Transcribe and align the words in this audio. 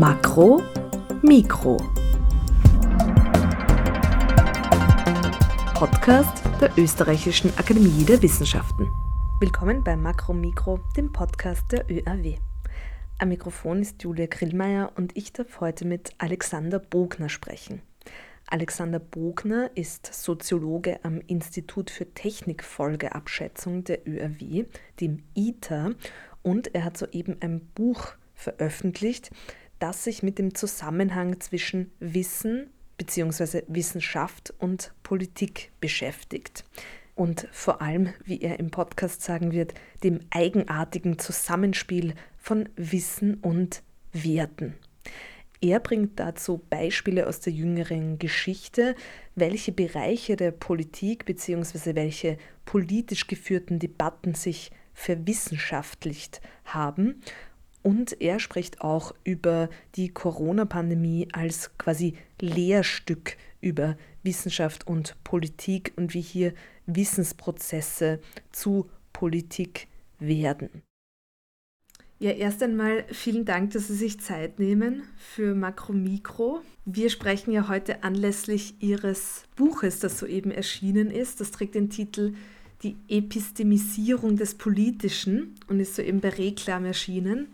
Makro, 0.00 0.62
Mikro. 1.20 1.76
Podcast 5.74 6.42
der 6.58 6.70
Österreichischen 6.78 7.50
Akademie 7.58 8.06
der 8.06 8.22
Wissenschaften. 8.22 8.88
Willkommen 9.40 9.84
bei 9.84 9.96
Makro 9.96 10.32
Mikro, 10.32 10.80
dem 10.96 11.12
Podcast 11.12 11.70
der 11.70 11.84
ÖAW. 11.90 12.38
Am 13.18 13.28
Mikrofon 13.28 13.82
ist 13.82 14.02
Julia 14.02 14.24
Grillmeier 14.24 14.90
und 14.96 15.14
ich 15.18 15.34
darf 15.34 15.60
heute 15.60 15.84
mit 15.84 16.14
Alexander 16.16 16.78
Bogner 16.78 17.28
sprechen. 17.28 17.82
Alexander 18.46 19.00
Bogner 19.00 19.70
ist 19.74 20.06
Soziologe 20.06 20.98
am 21.02 21.20
Institut 21.26 21.90
für 21.90 22.06
Technikfolgeabschätzung 22.14 23.84
der 23.84 24.08
ÖAW, 24.08 24.64
dem 24.98 25.24
ITER, 25.34 25.90
und 26.40 26.74
er 26.74 26.84
hat 26.84 26.96
soeben 26.96 27.36
ein 27.40 27.60
Buch 27.74 28.14
veröffentlicht, 28.34 29.30
das 29.80 30.04
sich 30.04 30.22
mit 30.22 30.38
dem 30.38 30.54
Zusammenhang 30.54 31.40
zwischen 31.40 31.90
Wissen 31.98 32.70
bzw. 32.98 33.62
Wissenschaft 33.66 34.54
und 34.58 34.92
Politik 35.02 35.72
beschäftigt. 35.80 36.64
Und 37.14 37.48
vor 37.50 37.82
allem, 37.82 38.12
wie 38.24 38.40
er 38.40 38.60
im 38.60 38.70
Podcast 38.70 39.22
sagen 39.22 39.52
wird, 39.52 39.74
dem 40.04 40.20
eigenartigen 40.30 41.18
Zusammenspiel 41.18 42.14
von 42.38 42.68
Wissen 42.76 43.34
und 43.34 43.82
Werten. 44.12 44.74
Er 45.62 45.80
bringt 45.80 46.18
dazu 46.18 46.62
Beispiele 46.70 47.26
aus 47.26 47.40
der 47.40 47.52
jüngeren 47.52 48.18
Geschichte, 48.18 48.94
welche 49.34 49.72
Bereiche 49.72 50.36
der 50.36 50.52
Politik 50.52 51.26
bzw. 51.26 51.94
welche 51.94 52.38
politisch 52.64 53.26
geführten 53.26 53.78
Debatten 53.78 54.34
sich 54.34 54.70
verwissenschaftlicht 54.94 56.40
haben 56.64 57.20
und 57.82 58.20
er 58.20 58.40
spricht 58.40 58.80
auch 58.80 59.14
über 59.24 59.68
die 59.94 60.08
Corona-Pandemie 60.08 61.28
als 61.32 61.76
quasi 61.78 62.14
Lehrstück 62.40 63.36
über 63.60 63.96
Wissenschaft 64.22 64.86
und 64.86 65.16
Politik 65.24 65.92
und 65.96 66.14
wie 66.14 66.20
hier 66.20 66.52
Wissensprozesse 66.86 68.20
zu 68.52 68.88
Politik 69.12 69.88
werden. 70.18 70.82
Ja, 72.18 72.32
erst 72.32 72.62
einmal 72.62 73.04
vielen 73.10 73.46
Dank, 73.46 73.70
dass 73.70 73.88
Sie 73.88 73.94
sich 73.94 74.20
Zeit 74.20 74.58
nehmen 74.58 75.04
für 75.16 75.54
Makro-Mikro. 75.54 76.60
Wir 76.84 77.08
sprechen 77.08 77.50
ja 77.50 77.66
heute 77.66 78.04
anlässlich 78.04 78.74
Ihres 78.80 79.44
Buches, 79.56 80.00
das 80.00 80.18
soeben 80.18 80.50
erschienen 80.50 81.10
ist. 81.10 81.40
Das 81.40 81.50
trägt 81.50 81.74
den 81.74 81.88
Titel 81.88 82.34
Die 82.82 82.96
Epistemisierung 83.08 84.36
des 84.36 84.54
Politischen 84.54 85.54
und 85.66 85.80
ist 85.80 85.96
soeben 85.96 86.20
bei 86.20 86.28
Reklam 86.28 86.84
erschienen. 86.84 87.48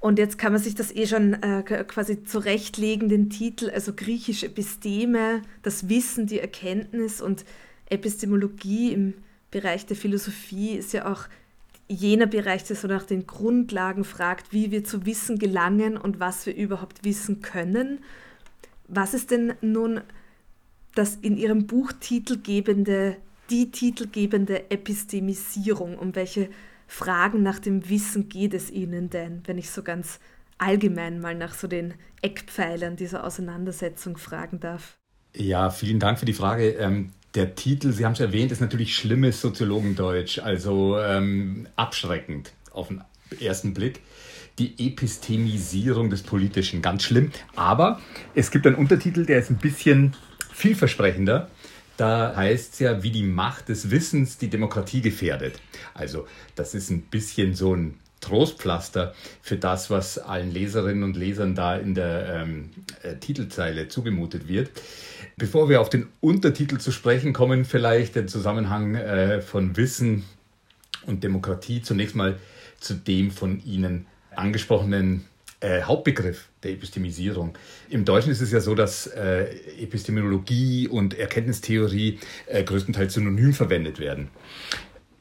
Und 0.00 0.18
jetzt 0.18 0.38
kann 0.38 0.52
man 0.52 0.62
sich 0.62 0.74
das 0.74 0.94
eh 0.96 1.06
schon 1.06 1.34
äh, 1.34 1.62
quasi 1.62 2.24
zurechtlegen, 2.24 3.10
den 3.10 3.28
Titel, 3.28 3.70
also 3.70 3.92
griechische 3.94 4.46
Episteme, 4.46 5.42
das 5.62 5.90
Wissen, 5.90 6.26
die 6.26 6.40
Erkenntnis 6.40 7.20
und 7.20 7.44
Epistemologie 7.90 8.92
im 8.92 9.14
Bereich 9.50 9.84
der 9.84 9.96
Philosophie 9.96 10.72
ist 10.72 10.94
ja 10.94 11.10
auch 11.10 11.24
jener 11.86 12.26
Bereich, 12.26 12.64
der 12.64 12.76
so 12.76 12.88
nach 12.88 13.04
den 13.04 13.26
Grundlagen 13.26 14.04
fragt, 14.04 14.52
wie 14.52 14.70
wir 14.70 14.84
zu 14.84 15.04
Wissen 15.04 15.38
gelangen 15.38 15.96
und 15.98 16.18
was 16.18 16.46
wir 16.46 16.54
überhaupt 16.54 17.04
wissen 17.04 17.42
können. 17.42 17.98
Was 18.88 19.12
ist 19.12 19.30
denn 19.30 19.54
nun 19.60 20.00
das 20.94 21.16
in 21.16 21.36
Ihrem 21.36 21.66
Buch 21.66 21.92
titelgebende, 21.92 23.16
die 23.50 23.70
titelgebende 23.70 24.70
Epistemisierung? 24.70 25.98
Um 25.98 26.14
welche 26.14 26.48
Fragen 26.90 27.44
nach 27.44 27.60
dem 27.60 27.88
Wissen 27.88 28.28
geht 28.28 28.52
es 28.52 28.68
Ihnen 28.68 29.10
denn, 29.10 29.42
wenn 29.46 29.58
ich 29.58 29.70
so 29.70 29.84
ganz 29.84 30.18
allgemein 30.58 31.20
mal 31.20 31.36
nach 31.36 31.54
so 31.54 31.68
den 31.68 31.94
Eckpfeilern 32.20 32.96
dieser 32.96 33.24
Auseinandersetzung 33.24 34.16
fragen 34.16 34.58
darf? 34.58 34.98
Ja, 35.34 35.70
vielen 35.70 36.00
Dank 36.00 36.18
für 36.18 36.26
die 36.26 36.32
Frage. 36.32 36.70
Ähm, 36.70 37.12
der 37.36 37.54
Titel, 37.54 37.92
Sie 37.92 38.04
haben 38.04 38.14
es 38.14 38.20
erwähnt, 38.20 38.50
ist 38.50 38.60
natürlich 38.60 38.96
schlimmes 38.96 39.40
Soziologendeutsch, 39.40 40.40
also 40.40 40.98
ähm, 40.98 41.68
abschreckend 41.76 42.52
auf 42.72 42.88
den 42.88 43.02
ersten 43.40 43.72
Blick. 43.72 44.00
Die 44.58 44.74
Epistemisierung 44.88 46.10
des 46.10 46.24
Politischen, 46.24 46.82
ganz 46.82 47.04
schlimm. 47.04 47.30
Aber 47.54 48.00
es 48.34 48.50
gibt 48.50 48.66
einen 48.66 48.76
Untertitel, 48.76 49.24
der 49.24 49.38
ist 49.38 49.48
ein 49.48 49.58
bisschen 49.58 50.16
vielversprechender. 50.52 51.48
Da 52.00 52.34
heißt 52.34 52.72
es 52.72 52.78
ja, 52.78 53.02
wie 53.02 53.10
die 53.10 53.24
Macht 53.24 53.68
des 53.68 53.90
Wissens 53.90 54.38
die 54.38 54.48
Demokratie 54.48 55.02
gefährdet. 55.02 55.60
Also 55.92 56.26
das 56.54 56.72
ist 56.72 56.88
ein 56.88 57.02
bisschen 57.02 57.54
so 57.54 57.74
ein 57.74 57.98
Trostpflaster 58.22 59.14
für 59.42 59.56
das, 59.56 59.90
was 59.90 60.16
allen 60.16 60.50
Leserinnen 60.50 61.02
und 61.02 61.14
Lesern 61.14 61.54
da 61.54 61.76
in 61.76 61.94
der 61.94 62.36
ähm, 62.36 62.70
äh, 63.02 63.16
Titelzeile 63.16 63.88
zugemutet 63.88 64.48
wird. 64.48 64.70
Bevor 65.36 65.68
wir 65.68 65.82
auf 65.82 65.90
den 65.90 66.06
Untertitel 66.22 66.78
zu 66.78 66.90
sprechen 66.90 67.34
kommen, 67.34 67.66
vielleicht 67.66 68.14
der 68.14 68.26
Zusammenhang 68.26 68.94
äh, 68.94 69.42
von 69.42 69.76
Wissen 69.76 70.24
und 71.04 71.22
Demokratie 71.22 71.82
zunächst 71.82 72.16
mal 72.16 72.38
zu 72.78 72.94
dem 72.94 73.30
von 73.30 73.62
Ihnen 73.62 74.06
angesprochenen 74.34 75.26
äh, 75.60 75.82
Hauptbegriff 75.82 76.48
der 76.62 76.72
Epistemisierung. 76.72 77.54
Im 77.88 78.04
Deutschen 78.04 78.32
ist 78.32 78.40
es 78.40 78.50
ja 78.50 78.60
so, 78.60 78.74
dass 78.74 79.06
äh, 79.06 79.44
Epistemologie 79.80 80.88
und 80.88 81.18
Erkenntnistheorie 81.18 82.18
äh, 82.46 82.64
größtenteils 82.64 83.14
synonym 83.14 83.52
verwendet 83.52 83.98
werden. 83.98 84.28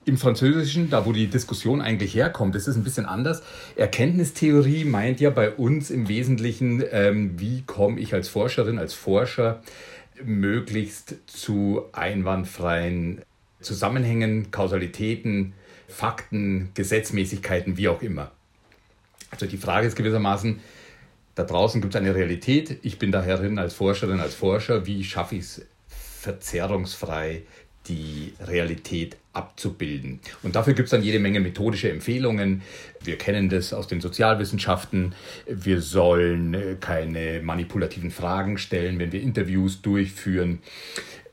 Im 0.05 0.17
Französischen, 0.17 0.89
da 0.89 1.05
wo 1.05 1.11
die 1.11 1.27
Diskussion 1.27 1.81
eigentlich 1.81 2.15
herkommt, 2.15 2.55
ist 2.55 2.67
es 2.67 2.75
ein 2.75 2.83
bisschen 2.83 3.05
anders. 3.05 3.43
Erkenntnistheorie 3.75 4.85
meint 4.85 5.19
ja 5.19 5.29
bei 5.29 5.51
uns 5.51 5.91
im 5.91 6.07
Wesentlichen, 6.07 6.83
ähm, 6.89 7.39
wie 7.39 7.61
komme 7.63 7.99
ich 7.99 8.13
als 8.13 8.29
Forscherin, 8.29 8.79
als 8.79 8.93
Forscher 8.93 9.61
möglichst 10.23 11.15
zu 11.27 11.83
einwandfreien 11.91 13.21
Zusammenhängen, 13.61 14.51
Kausalitäten, 14.51 15.53
Fakten, 15.87 16.69
Gesetzmäßigkeiten, 16.75 17.77
wie 17.77 17.89
auch 17.89 18.01
immer. 18.01 18.31
Also 19.31 19.45
die 19.45 19.57
Frage 19.57 19.87
ist 19.87 19.95
gewissermaßen, 19.95 20.59
da 21.35 21.43
draußen 21.43 21.79
gibt 21.81 21.95
es 21.95 22.01
eine 22.01 22.13
Realität, 22.15 22.79
ich 22.81 22.99
bin 22.99 23.11
daherin 23.11 23.59
als 23.59 23.73
Forscherin, 23.73 24.19
als 24.19 24.35
Forscher, 24.35 24.85
wie 24.85 25.03
schaffe 25.03 25.35
ich 25.35 25.41
es 25.41 25.65
verzerrungsfrei, 25.87 27.43
die 27.87 28.33
Realität 28.41 29.17
abzubilden. 29.33 30.19
Und 30.43 30.55
dafür 30.55 30.73
gibt 30.73 30.87
es 30.87 30.91
dann 30.91 31.01
jede 31.01 31.19
Menge 31.19 31.39
methodische 31.39 31.89
Empfehlungen. 31.89 32.61
Wir 33.03 33.17
kennen 33.17 33.49
das 33.49 33.73
aus 33.73 33.87
den 33.87 34.01
Sozialwissenschaften. 34.01 35.15
Wir 35.47 35.81
sollen 35.81 36.53
äh, 36.53 36.75
keine 36.79 37.41
manipulativen 37.41 38.11
Fragen 38.11 38.57
stellen, 38.57 38.99
wenn 38.99 39.11
wir 39.11 39.21
Interviews 39.21 39.81
durchführen. 39.81 40.59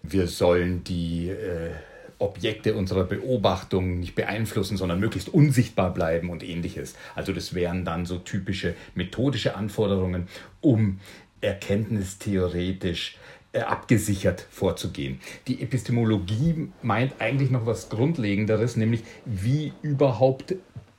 Wir 0.02 0.28
sollen 0.28 0.84
die 0.84 1.30
äh, 1.30 1.70
Objekte 2.18 2.74
unserer 2.74 3.04
Beobachtung 3.04 4.00
nicht 4.00 4.14
beeinflussen, 4.14 4.76
sondern 4.76 5.00
möglichst 5.00 5.28
unsichtbar 5.28 5.92
bleiben 5.92 6.30
und 6.30 6.42
ähnliches. 6.42 6.94
Also 7.14 7.32
das 7.32 7.54
wären 7.54 7.84
dann 7.84 8.06
so 8.06 8.18
typische 8.18 8.74
methodische 8.94 9.54
Anforderungen, 9.54 10.28
um 10.60 11.00
erkenntnistheoretisch 11.40 13.18
äh, 13.52 13.60
abgesichert 13.60 14.46
vorzugehen. 14.50 15.20
Die 15.46 15.62
Epistemologie 15.62 16.68
meint 16.82 17.20
eigentlich 17.20 17.50
noch 17.50 17.66
was 17.66 17.88
Grundlegenderes, 17.88 18.76
nämlich 18.76 19.02
wie 19.24 19.72
überhaupt 19.82 20.54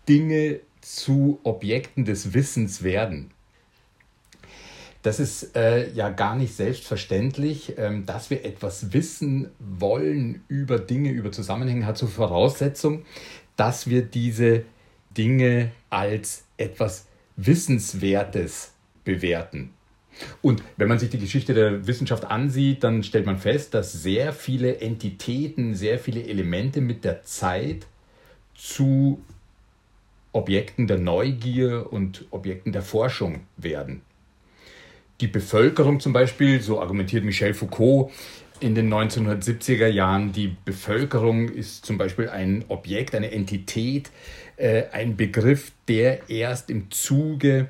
Dinge 0.07 0.59
zu 0.81 1.39
Objekten 1.43 2.05
des 2.05 2.33
Wissens 2.33 2.83
werden. 2.83 3.31
Das 5.03 5.19
ist 5.19 5.55
äh, 5.55 5.89
ja 5.91 6.09
gar 6.09 6.35
nicht 6.35 6.55
selbstverständlich, 6.55 7.75
ähm, 7.77 8.05
dass 8.05 8.29
wir 8.29 8.43
etwas 8.43 8.93
wissen 8.93 9.51
wollen 9.59 10.43
über 10.47 10.79
Dinge, 10.79 11.11
über 11.11 11.31
Zusammenhänge, 11.31 11.85
hat 11.85 11.97
zur 11.97 12.09
Voraussetzung, 12.09 13.05
dass 13.55 13.87
wir 13.87 14.01
diese 14.01 14.63
Dinge 15.15 15.71
als 15.89 16.45
etwas 16.57 17.05
Wissenswertes 17.35 18.73
bewerten. 19.03 19.71
Und 20.41 20.63
wenn 20.77 20.87
man 20.87 20.97
sich 20.97 21.11
die 21.11 21.19
Geschichte 21.19 21.53
der 21.53 21.85
Wissenschaft 21.85 22.25
ansieht, 22.25 22.83
dann 22.83 23.03
stellt 23.03 23.27
man 23.27 23.37
fest, 23.37 23.75
dass 23.75 23.93
sehr 23.93 24.33
viele 24.33 24.79
Entitäten, 24.81 25.75
sehr 25.75 25.99
viele 25.99 26.23
Elemente 26.23 26.81
mit 26.81 27.03
der 27.03 27.23
Zeit 27.23 27.85
zu 28.55 29.21
Objekten 30.33 30.87
der 30.87 30.97
Neugier 30.97 31.93
und 31.93 32.25
Objekten 32.31 32.71
der 32.71 32.81
Forschung 32.81 33.41
werden 33.57 34.01
die 35.21 35.27
Bevölkerung 35.27 35.99
zum 35.99 36.13
Beispiel, 36.13 36.61
so 36.61 36.79
argumentiert 36.79 37.23
Michel 37.23 37.53
Foucault 37.53 38.11
in 38.59 38.75
den 38.75 38.91
1970er 38.91 39.87
Jahren, 39.87 40.31
die 40.31 40.55
Bevölkerung 40.65 41.49
ist 41.49 41.85
zum 41.85 41.97
Beispiel 41.97 42.29
ein 42.29 42.65
Objekt, 42.69 43.13
eine 43.13 43.31
Entität, 43.31 44.09
äh, 44.57 44.85
ein 44.91 45.15
Begriff, 45.15 45.71
der 45.87 46.29
erst 46.29 46.69
im 46.69 46.89
Zuge 46.89 47.69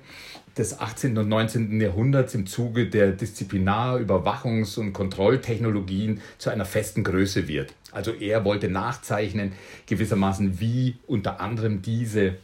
des 0.57 0.79
18. 0.79 1.17
und 1.17 1.29
19. 1.29 1.79
Jahrhunderts 1.79 2.33
im 2.33 2.47
Zuge 2.47 2.87
der 2.87 3.11
Disziplinar-, 3.11 3.99
Überwachungs- 3.99 4.79
und 4.79 4.93
Kontrolltechnologien 4.93 6.21
zu 6.37 6.49
einer 6.49 6.65
festen 6.65 7.03
Größe 7.03 7.47
wird. 7.47 7.73
Also 7.91 8.11
er 8.11 8.43
wollte 8.43 8.69
nachzeichnen 8.69 9.53
gewissermaßen, 9.85 10.59
wie 10.59 10.95
unter 11.05 11.39
anderem 11.39 11.81
diese, 11.81 12.35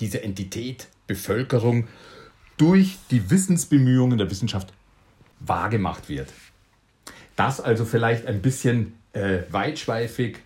diese 0.00 0.22
Entität 0.22 0.88
Bevölkerung 1.06 1.88
durch 2.62 2.98
die 3.10 3.28
Wissensbemühungen 3.28 4.18
der 4.18 4.30
Wissenschaft 4.30 4.72
wahrgemacht 5.40 6.08
wird. 6.08 6.28
Das 7.34 7.60
also 7.60 7.84
vielleicht 7.84 8.26
ein 8.26 8.40
bisschen 8.40 8.92
äh, 9.14 9.40
weitschweifig, 9.50 10.38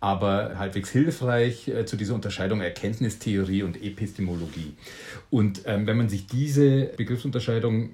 aber 0.00 0.58
halbwegs 0.58 0.88
hilfreich 0.88 1.68
äh, 1.68 1.84
zu 1.84 1.98
dieser 1.98 2.14
Unterscheidung 2.14 2.62
Erkenntnistheorie 2.62 3.64
und 3.64 3.82
Epistemologie. 3.82 4.72
Und 5.28 5.60
ähm, 5.66 5.86
wenn 5.86 5.98
man 5.98 6.08
sich 6.08 6.26
diese 6.26 6.86
Begriffsunterscheidung 6.96 7.90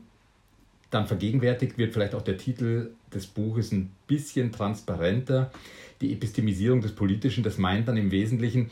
dann 0.92 1.08
vergegenwärtigt, 1.08 1.76
wird 1.76 1.92
vielleicht 1.92 2.14
auch 2.14 2.22
der 2.22 2.38
Titel 2.38 2.92
des 3.12 3.26
Buches 3.26 3.72
ein 3.72 3.90
bisschen 4.06 4.52
transparenter. 4.52 5.50
Die 6.00 6.12
Epistemisierung 6.12 6.80
des 6.80 6.92
Politischen, 6.92 7.42
das 7.42 7.58
meint 7.58 7.88
dann 7.88 7.96
im 7.96 8.12
Wesentlichen, 8.12 8.70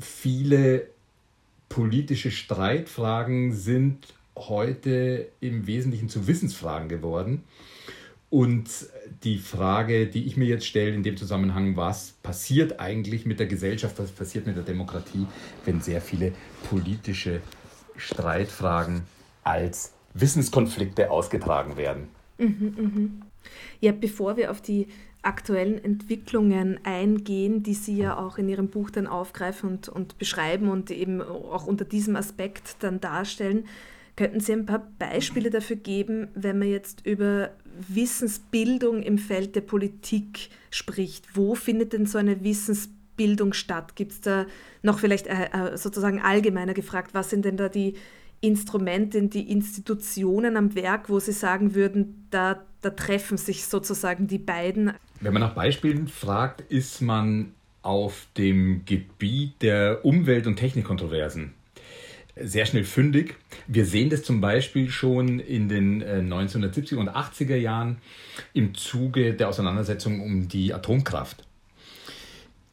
viele 0.00 0.88
politische 1.70 2.30
Streitfragen 2.30 3.52
sind 3.54 4.12
heute 4.36 5.28
im 5.40 5.66
Wesentlichen 5.66 6.10
zu 6.10 6.26
Wissensfragen 6.26 6.88
geworden. 6.90 7.44
Und 8.28 8.68
die 9.24 9.38
Frage, 9.38 10.06
die 10.06 10.26
ich 10.26 10.36
mir 10.36 10.46
jetzt 10.46 10.66
stelle 10.66 10.94
in 10.94 11.02
dem 11.02 11.16
Zusammenhang, 11.16 11.76
was 11.76 12.12
passiert 12.22 12.78
eigentlich 12.78 13.24
mit 13.24 13.40
der 13.40 13.46
Gesellschaft, 13.46 13.98
was 13.98 14.10
passiert 14.10 14.46
mit 14.46 14.56
der 14.56 14.62
Demokratie, 14.62 15.26
wenn 15.64 15.80
sehr 15.80 16.00
viele 16.00 16.32
politische 16.68 17.40
Streitfragen 17.96 19.02
als 19.42 19.94
Wissenskonflikte 20.14 21.10
ausgetragen 21.10 21.76
werden? 21.76 22.08
Mhm, 22.38 22.74
mhm. 22.76 23.22
Ja, 23.80 23.92
bevor 23.92 24.36
wir 24.36 24.50
auf 24.50 24.60
die 24.60 24.88
aktuellen 25.22 25.82
Entwicklungen 25.82 26.80
eingehen, 26.84 27.62
die 27.62 27.74
Sie 27.74 27.96
ja 27.96 28.18
auch 28.18 28.38
in 28.38 28.48
Ihrem 28.48 28.68
Buch 28.68 28.90
dann 28.90 29.06
aufgreifen 29.06 29.70
und, 29.70 29.88
und 29.88 30.18
beschreiben 30.18 30.68
und 30.68 30.90
eben 30.90 31.20
auch 31.20 31.66
unter 31.66 31.84
diesem 31.84 32.16
Aspekt 32.16 32.76
dann 32.80 33.00
darstellen, 33.00 33.64
Könnten 34.20 34.40
Sie 34.40 34.52
ein 34.52 34.66
paar 34.66 34.86
Beispiele 34.98 35.48
dafür 35.48 35.76
geben, 35.76 36.28
wenn 36.34 36.58
man 36.58 36.68
jetzt 36.68 37.06
über 37.06 37.52
Wissensbildung 37.88 39.02
im 39.02 39.16
Feld 39.16 39.56
der 39.56 39.62
Politik 39.62 40.50
spricht? 40.70 41.34
Wo 41.34 41.54
findet 41.54 41.94
denn 41.94 42.04
so 42.04 42.18
eine 42.18 42.44
Wissensbildung 42.44 43.54
statt? 43.54 43.96
Gibt 43.96 44.12
es 44.12 44.20
da 44.20 44.44
noch 44.82 44.98
vielleicht 44.98 45.26
äh, 45.26 45.48
äh, 45.52 45.78
sozusagen 45.78 46.20
allgemeiner 46.20 46.74
gefragt, 46.74 47.14
was 47.14 47.30
sind 47.30 47.46
denn 47.46 47.56
da 47.56 47.70
die 47.70 47.94
Instrumente, 48.40 49.22
die 49.22 49.50
Institutionen 49.50 50.56
am 50.56 50.74
Werk, 50.74 51.08
wo 51.08 51.20
Sie 51.20 51.32
sagen 51.32 51.74
würden, 51.74 52.26
da, 52.30 52.62
da 52.80 52.90
treffen 52.90 53.36
sich 53.36 53.66
sozusagen 53.66 54.26
die 54.26 54.38
beiden? 54.38 54.92
Wenn 55.20 55.32
man 55.32 55.42
nach 55.42 55.54
Beispielen 55.54 56.08
fragt, 56.08 56.62
ist 56.70 57.02
man 57.02 57.52
auf 57.82 58.26
dem 58.36 58.84
Gebiet 58.84 59.62
der 59.62 60.04
Umwelt- 60.04 60.46
und 60.46 60.56
Technikkontroversen 60.56 61.54
sehr 62.42 62.66
schnell 62.66 62.84
fündig. 62.84 63.36
Wir 63.66 63.84
sehen 63.84 64.10
das 64.10 64.22
zum 64.22 64.40
Beispiel 64.40 64.90
schon 64.90 65.40
in 65.40 65.68
den 65.68 66.02
1970er 66.02 66.94
äh, 66.94 66.98
und 66.98 67.10
80er 67.10 67.56
Jahren 67.56 67.98
im 68.52 68.74
Zuge 68.74 69.34
der 69.34 69.48
Auseinandersetzung 69.48 70.20
um 70.20 70.48
die 70.48 70.72
Atomkraft. 70.72 71.44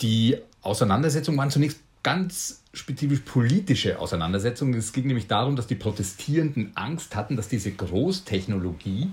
Die 0.02 0.38
Auseinandersetzungen 0.62 1.38
waren 1.38 1.50
zunächst 1.50 1.80
ganz 2.04 2.64
spezifisch 2.78 3.22
politische 3.22 4.00
Auseinandersetzungen. 4.00 4.74
Es 4.76 4.94
ging 4.94 5.08
nämlich 5.08 5.28
darum, 5.28 5.56
dass 5.56 5.68
die 5.68 5.76
Protestierenden 5.76 6.72
Angst 6.76 7.16
hatten, 7.16 7.36
dass 7.36 7.48
diese 7.48 7.72
Großtechnologie, 7.72 9.12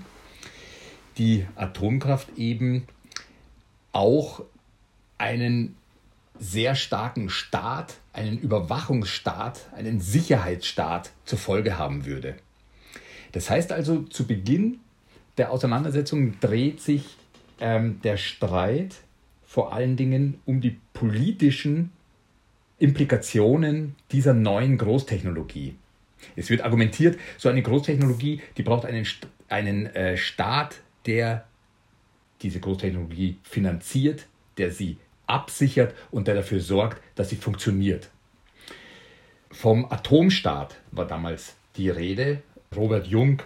die 1.17 1.45
Atomkraft 1.55 2.37
eben 2.37 2.87
auch 3.91 4.43
einen 5.17 5.75
sehr 6.37 6.75
starken 6.75 7.29
Staat, 7.29 7.95
einen 8.13 8.37
Überwachungsstaat, 8.37 9.69
einen 9.73 10.01
Sicherheitsstaat 10.01 11.11
zur 11.23 11.39
Folge 11.39 11.77
haben 11.77 12.05
würde. 12.05 12.35
Das 13.31 13.49
heißt 13.49 13.71
also, 13.71 14.03
zu 14.03 14.27
Beginn 14.27 14.79
der 15.37 15.51
Auseinandersetzung 15.51 16.39
dreht 16.39 16.81
sich 16.81 17.17
ähm, 17.59 18.01
der 18.03 18.17
Streit 18.17 18.95
vor 19.45 19.73
allen 19.73 19.95
Dingen 19.95 20.39
um 20.45 20.61
die 20.61 20.77
politischen 20.93 21.91
Implikationen 22.77 23.95
dieser 24.11 24.33
neuen 24.33 24.77
Großtechnologie. 24.77 25.75
Es 26.35 26.49
wird 26.49 26.61
argumentiert, 26.61 27.17
so 27.37 27.49
eine 27.49 27.61
Großtechnologie, 27.61 28.41
die 28.57 28.63
braucht 28.63 28.85
einen, 28.85 29.05
einen 29.47 29.85
äh, 29.87 30.17
Staat, 30.17 30.81
der 31.05 31.45
diese 32.41 32.59
Großtechnologie 32.59 33.37
finanziert, 33.43 34.25
der 34.57 34.71
sie 34.71 34.97
absichert 35.27 35.93
und 36.11 36.27
der 36.27 36.35
dafür 36.35 36.59
sorgt, 36.59 37.01
dass 37.15 37.29
sie 37.29 37.35
funktioniert. 37.35 38.09
Vom 39.51 39.89
Atomstaat 39.91 40.75
war 40.91 41.07
damals 41.07 41.55
die 41.77 41.89
Rede. 41.89 42.41
Robert 42.75 43.07
Jung 43.07 43.41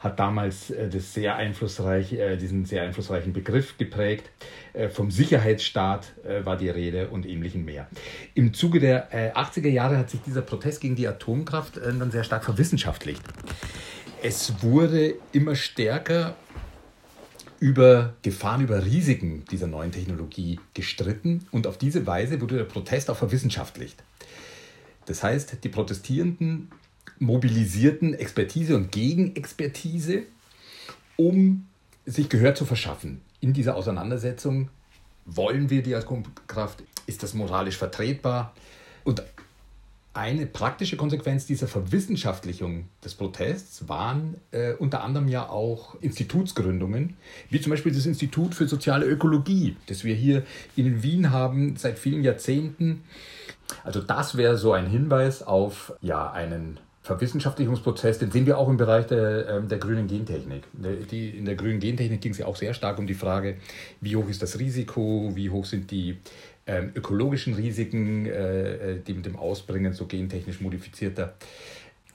hat 0.00 0.18
damals 0.18 0.70
äh, 0.70 0.88
das 0.88 1.14
sehr 1.14 1.36
einflussreich, 1.36 2.12
äh, 2.12 2.36
diesen 2.36 2.64
sehr 2.64 2.82
einflussreichen 2.82 3.32
Begriff 3.32 3.76
geprägt. 3.78 4.30
Äh, 4.72 4.88
vom 4.88 5.10
Sicherheitsstaat 5.10 6.12
war 6.44 6.56
die 6.56 6.68
Rede 6.68 7.08
und 7.08 7.26
ähnlichem 7.26 7.64
mehr. 7.64 7.86
Im 8.34 8.52
Zuge 8.52 8.80
der 8.80 9.34
80er 9.36 9.68
Jahre 9.68 9.96
hat 9.98 10.10
sich 10.10 10.20
dieser 10.22 10.42
Protest 10.42 10.80
gegen 10.80 10.96
die 10.96 11.06
Atomkraft 11.06 11.76
dann 11.76 12.10
sehr 12.10 12.24
stark 12.24 12.44
verwissenschaftlicht. 12.44 13.22
Es 14.22 14.62
wurde 14.62 15.14
immer 15.32 15.54
stärker 15.54 16.34
über 17.60 18.14
Gefahren, 18.22 18.60
über 18.60 18.84
Risiken 18.84 19.44
dieser 19.50 19.66
neuen 19.66 19.92
Technologie 19.92 20.60
gestritten 20.74 21.46
und 21.52 21.66
auf 21.66 21.78
diese 21.78 22.06
Weise 22.06 22.40
wurde 22.40 22.56
der 22.58 22.64
Protest 22.64 23.10
auch 23.10 23.16
verwissenschaftlicht. 23.16 24.02
Das 25.06 25.22
heißt, 25.22 25.62
die 25.64 25.68
Protestierenden 25.68 26.70
mobilisierten 27.18 28.14
Expertise 28.14 28.76
und 28.76 28.92
Gegenexpertise, 28.92 30.24
um 31.16 31.66
sich 32.04 32.28
Gehör 32.28 32.54
zu 32.54 32.64
verschaffen. 32.64 33.20
In 33.40 33.52
dieser 33.52 33.76
Auseinandersetzung 33.76 34.70
wollen 35.24 35.70
wir 35.70 35.82
die 35.82 35.94
Atomkraft, 35.94 36.82
ist 37.06 37.22
das 37.22 37.34
moralisch 37.34 37.76
vertretbar? 37.76 38.54
Und 39.04 39.22
eine 40.16 40.46
praktische 40.46 40.96
Konsequenz 40.96 41.44
dieser 41.44 41.68
Verwissenschaftlichung 41.68 42.88
des 43.04 43.14
Protests 43.14 43.86
waren 43.86 44.36
äh, 44.50 44.72
unter 44.72 45.04
anderem 45.04 45.28
ja 45.28 45.48
auch 45.48 46.00
Institutsgründungen, 46.00 47.16
wie 47.50 47.60
zum 47.60 47.70
Beispiel 47.70 47.92
das 47.92 48.06
Institut 48.06 48.54
für 48.54 48.66
soziale 48.66 49.04
Ökologie, 49.04 49.76
das 49.88 50.04
wir 50.04 50.14
hier 50.14 50.44
in 50.74 51.02
Wien 51.02 51.32
haben 51.32 51.76
seit 51.76 51.98
vielen 51.98 52.24
Jahrzehnten. 52.24 53.02
Also 53.84 54.00
das 54.00 54.38
wäre 54.38 54.56
so 54.56 54.72
ein 54.72 54.86
Hinweis 54.86 55.42
auf 55.42 55.92
ja, 56.00 56.30
einen 56.30 56.80
Verwissenschaftlichungsprozess, 57.06 58.18
den 58.18 58.32
sehen 58.32 58.46
wir 58.46 58.58
auch 58.58 58.68
im 58.68 58.76
Bereich 58.76 59.06
der, 59.06 59.48
ähm, 59.48 59.68
der 59.68 59.78
grünen 59.78 60.08
Gentechnik. 60.08 60.64
Die, 60.72 61.30
in 61.30 61.44
der 61.44 61.54
grünen 61.54 61.78
Gentechnik 61.78 62.20
ging 62.20 62.32
es 62.32 62.38
ja 62.38 62.46
auch 62.46 62.56
sehr 62.56 62.74
stark 62.74 62.98
um 62.98 63.06
die 63.06 63.14
Frage, 63.14 63.58
wie 64.00 64.16
hoch 64.16 64.28
ist 64.28 64.42
das 64.42 64.58
Risiko, 64.58 65.30
wie 65.34 65.48
hoch 65.48 65.64
sind 65.64 65.92
die 65.92 66.16
ähm, 66.66 66.90
ökologischen 66.96 67.54
Risiken, 67.54 68.26
äh, 68.26 68.94
äh, 68.94 69.00
die 69.06 69.14
mit 69.14 69.24
dem 69.24 69.36
Ausbringen 69.36 69.92
so 69.92 70.06
gentechnisch 70.06 70.60
modifizierter 70.60 71.34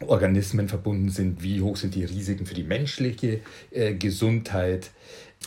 Organismen 0.07 0.67
verbunden 0.67 1.07
sind, 1.07 1.41
wie 1.41 1.61
hoch 1.61 1.77
sind 1.77 1.95
die 1.95 2.03
Risiken 2.03 2.45
für 2.45 2.55
die 2.55 2.63
menschliche 2.63 3.39
äh, 3.71 3.93
Gesundheit, 3.93 4.91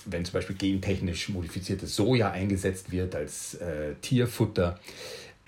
wenn 0.06 0.24
zum 0.24 0.32
Beispiel 0.32 0.56
gentechnisch 0.56 1.28
modifiziertes 1.28 1.94
Soja 1.94 2.30
eingesetzt 2.30 2.92
wird 2.92 3.14
als 3.14 3.56
äh, 3.56 3.94
Tierfutter 4.00 4.80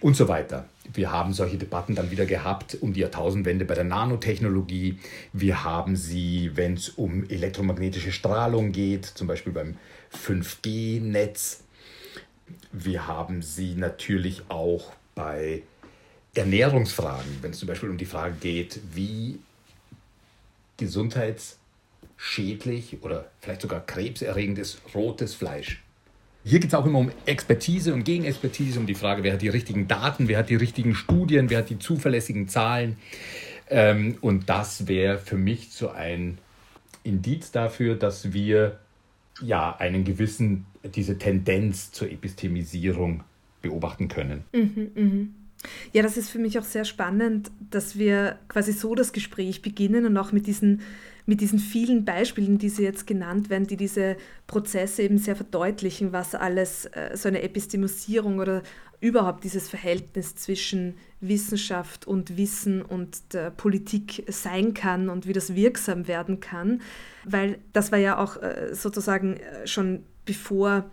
und 0.00 0.16
so 0.16 0.28
weiter. 0.28 0.66
Wir 0.92 1.10
haben 1.10 1.32
solche 1.32 1.56
Debatten 1.56 1.94
dann 1.94 2.10
wieder 2.10 2.26
gehabt 2.26 2.76
um 2.80 2.92
die 2.92 3.00
Jahrtausendwende 3.00 3.64
bei 3.64 3.74
der 3.74 3.84
Nanotechnologie. 3.84 4.98
Wir 5.32 5.64
haben 5.64 5.96
sie, 5.96 6.50
wenn 6.54 6.74
es 6.74 6.90
um 6.90 7.28
elektromagnetische 7.28 8.12
Strahlung 8.12 8.72
geht, 8.72 9.06
zum 9.06 9.26
Beispiel 9.26 9.52
beim 9.52 9.76
5G-Netz. 10.12 11.62
Wir 12.72 13.06
haben 13.06 13.42
sie 13.42 13.74
natürlich 13.74 14.42
auch 14.48 14.92
bei 15.14 15.62
Ernährungsfragen, 16.34 17.38
wenn 17.40 17.52
es 17.52 17.58
zum 17.58 17.68
Beispiel 17.68 17.90
um 17.90 17.98
die 17.98 18.04
Frage 18.04 18.36
geht, 18.38 18.80
wie 18.92 19.38
gesundheitsschädlich 20.76 23.02
oder 23.02 23.30
vielleicht 23.40 23.62
sogar 23.62 23.84
krebserregend 23.84 24.58
ist 24.58 24.78
rotes 24.94 25.34
Fleisch. 25.34 25.82
Hier 26.46 26.60
geht 26.60 26.68
es 26.68 26.74
auch 26.74 26.86
immer 26.86 27.00
um 27.00 27.10
Expertise 27.24 27.92
und 27.92 28.04
Gegenexpertise, 28.04 28.78
um 28.78 28.86
die 28.86 28.94
Frage, 28.94 29.24
wer 29.24 29.32
hat 29.32 29.42
die 29.42 29.48
richtigen 29.48 29.88
Daten, 29.88 30.28
wer 30.28 30.38
hat 30.38 30.48
die 30.48 30.54
richtigen 30.54 30.94
Studien, 30.94 31.50
wer 31.50 31.58
hat 31.58 31.70
die 31.70 31.80
zuverlässigen 31.80 32.46
Zahlen. 32.46 32.98
Ähm, 33.68 34.16
und 34.20 34.48
das 34.48 34.86
wäre 34.86 35.18
für 35.18 35.36
mich 35.36 35.72
so 35.72 35.90
ein 35.90 36.38
Indiz 37.02 37.50
dafür, 37.50 37.96
dass 37.96 38.32
wir 38.32 38.78
ja 39.42 39.74
einen 39.74 40.04
gewissen, 40.04 40.66
diese 40.84 41.18
Tendenz 41.18 41.90
zur 41.90 42.12
Epistemisierung 42.12 43.24
beobachten 43.60 44.06
können. 44.06 44.44
Mhm, 44.52 44.90
mh. 44.94 45.26
Ja, 45.92 46.04
das 46.04 46.16
ist 46.16 46.30
für 46.30 46.38
mich 46.38 46.60
auch 46.60 46.64
sehr 46.64 46.84
spannend, 46.84 47.50
dass 47.72 47.98
wir 47.98 48.38
quasi 48.46 48.70
so 48.70 48.94
das 48.94 49.12
Gespräch 49.12 49.62
beginnen 49.62 50.06
und 50.06 50.16
auch 50.16 50.30
mit 50.30 50.46
diesen 50.46 50.82
mit 51.26 51.40
diesen 51.40 51.58
vielen 51.58 52.04
Beispielen, 52.04 52.58
die 52.58 52.68
Sie 52.68 52.84
jetzt 52.84 53.06
genannt 53.06 53.50
werden, 53.50 53.66
die 53.66 53.76
diese 53.76 54.16
Prozesse 54.46 55.02
eben 55.02 55.18
sehr 55.18 55.36
verdeutlichen, 55.36 56.12
was 56.12 56.34
alles 56.34 56.86
äh, 56.86 57.16
so 57.16 57.28
eine 57.28 57.42
Epistemisierung 57.42 58.38
oder 58.38 58.62
überhaupt 59.00 59.44
dieses 59.44 59.68
Verhältnis 59.68 60.36
zwischen 60.36 60.94
Wissenschaft 61.20 62.06
und 62.06 62.36
Wissen 62.36 62.80
und 62.82 63.34
der 63.34 63.50
Politik 63.50 64.24
sein 64.28 64.72
kann 64.72 65.08
und 65.08 65.26
wie 65.26 65.32
das 65.32 65.54
wirksam 65.54 66.08
werden 66.08 66.40
kann. 66.40 66.80
Weil 67.24 67.58
das 67.72 67.92
war 67.92 67.98
ja 67.98 68.18
auch 68.18 68.40
äh, 68.40 68.74
sozusagen 68.74 69.36
äh, 69.36 69.66
schon 69.66 70.04
bevor 70.24 70.90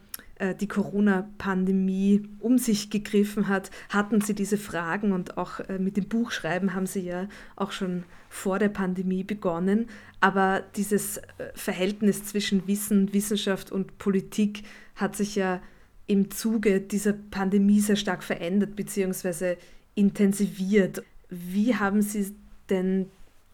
die 0.54 0.68
Corona-Pandemie 0.68 2.28
um 2.40 2.58
sich 2.58 2.90
gegriffen 2.90 3.48
hat, 3.48 3.72
hatten 3.90 4.22
sie 4.22 4.36
diese 4.36 4.58
Fragen 4.58 5.12
und 5.12 5.38
auch 5.38 5.60
äh, 5.62 5.80
mit 5.80 5.98
dem 5.98 6.08
Buchschreiben 6.08 6.74
haben 6.74 6.86
sie 6.86 7.02
ja 7.02 7.28
auch 7.56 7.72
schon 7.72 8.04
vor 8.30 8.60
der 8.60 8.70
Pandemie 8.70 9.24
begonnen. 9.24 9.88
Aber 10.20 10.64
dieses 10.76 11.18
äh, 11.18 11.22
Verhältnis 11.56 12.26
zwischen 12.26 12.68
Wissen, 12.68 13.14
Wissenschaft 13.14 13.72
und 13.72 13.98
Politik 13.98 14.64
hat 14.96 15.16
sich 15.16 15.36
ja 15.36 15.62
im 16.08 16.32
Zuge 16.32 16.82
dieser 16.82 17.14
Pandemie 17.14 17.80
sehr 17.80 17.96
stark 17.96 18.24
verändert 18.24 18.76
bzw. 18.76 19.56
intensiviert. 19.96 21.04
Wie 21.30 21.76
haben 21.76 22.02
Sie 22.02 22.36
denn 22.70 23.08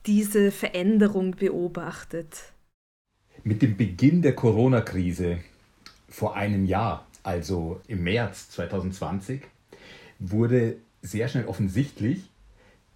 diese 0.06 0.52
Veränderung 0.52 1.32
beobachtet? 1.32 2.54
Mit 3.44 3.62
dem 3.62 3.78
Beginn 3.78 4.22
der 4.22 4.36
Corona-Krise 4.36 5.40
vor 6.10 6.36
einem 6.36 6.66
Jahr, 6.66 7.06
also 7.24 7.82
im 7.88 8.04
März 8.04 8.50
2020, 8.52 9.42
wurde 10.20 10.78
sehr 11.02 11.28
schnell 11.28 11.46
offensichtlich, 11.46 12.30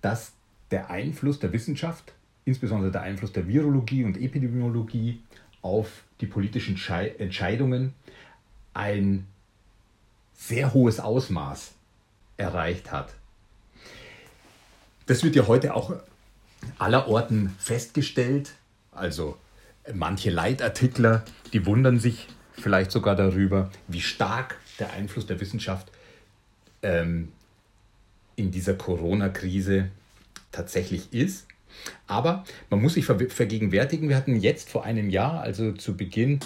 dass 0.01 0.33
der 0.71 0.89
Einfluss 0.89 1.39
der 1.39 1.53
Wissenschaft, 1.53 2.13
insbesondere 2.45 2.91
der 2.91 3.01
Einfluss 3.01 3.31
der 3.31 3.47
Virologie 3.47 4.03
und 4.03 4.17
Epidemiologie 4.17 5.21
auf 5.61 6.03
die 6.19 6.25
politischen 6.25 6.77
Entscheidungen 7.17 7.93
ein 8.73 9.27
sehr 10.33 10.73
hohes 10.73 10.99
Ausmaß 10.99 11.73
erreicht 12.37 12.91
hat. 12.91 13.13
Das 15.05 15.23
wird 15.23 15.35
ja 15.35 15.47
heute 15.47 15.73
auch 15.73 15.93
allerorten 16.77 17.49
festgestellt. 17.59 18.53
Also 18.91 19.37
manche 19.93 20.29
Leitartikler, 20.29 21.23
die 21.51 21.65
wundern 21.65 21.99
sich 21.99 22.27
vielleicht 22.57 22.91
sogar 22.91 23.15
darüber, 23.15 23.69
wie 23.87 24.01
stark 24.01 24.57
der 24.79 24.93
Einfluss 24.93 25.25
der 25.25 25.39
Wissenschaft 25.39 25.91
ähm, 26.81 27.31
in 28.35 28.51
dieser 28.51 28.73
Corona-Krise 28.73 29.89
tatsächlich 30.51 31.13
ist. 31.13 31.47
Aber 32.07 32.43
man 32.69 32.81
muss 32.81 32.93
sich 32.93 33.05
vergegenwärtigen, 33.05 34.09
wir 34.09 34.15
hatten 34.15 34.39
jetzt 34.39 34.69
vor 34.69 34.83
einem 34.83 35.09
Jahr, 35.09 35.41
also 35.41 35.71
zu 35.71 35.97
Beginn 35.97 36.39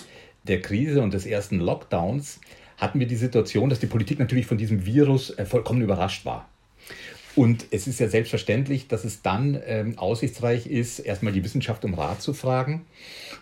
der 0.44 0.62
Krise 0.62 1.02
und 1.02 1.14
des 1.14 1.26
ersten 1.26 1.60
Lockdowns, 1.60 2.40
hatten 2.78 3.00
wir 3.00 3.08
die 3.08 3.16
Situation, 3.16 3.70
dass 3.70 3.80
die 3.80 3.88
Politik 3.88 4.20
natürlich 4.20 4.46
von 4.46 4.58
diesem 4.58 4.86
Virus 4.86 5.32
äh, 5.32 5.46
vollkommen 5.46 5.82
überrascht 5.82 6.26
war. 6.26 6.48
Und 7.38 7.68
es 7.70 7.86
ist 7.86 8.00
ja 8.00 8.08
selbstverständlich, 8.08 8.88
dass 8.88 9.06
es 9.06 9.22
dann 9.22 9.62
ähm, 9.64 10.00
aussichtsreich 10.00 10.66
ist, 10.66 10.98
erstmal 10.98 11.34
die 11.34 11.44
Wissenschaft 11.44 11.86
um 11.86 11.94
Rat 11.94 12.20
zu 12.20 12.34
fragen. 12.34 12.88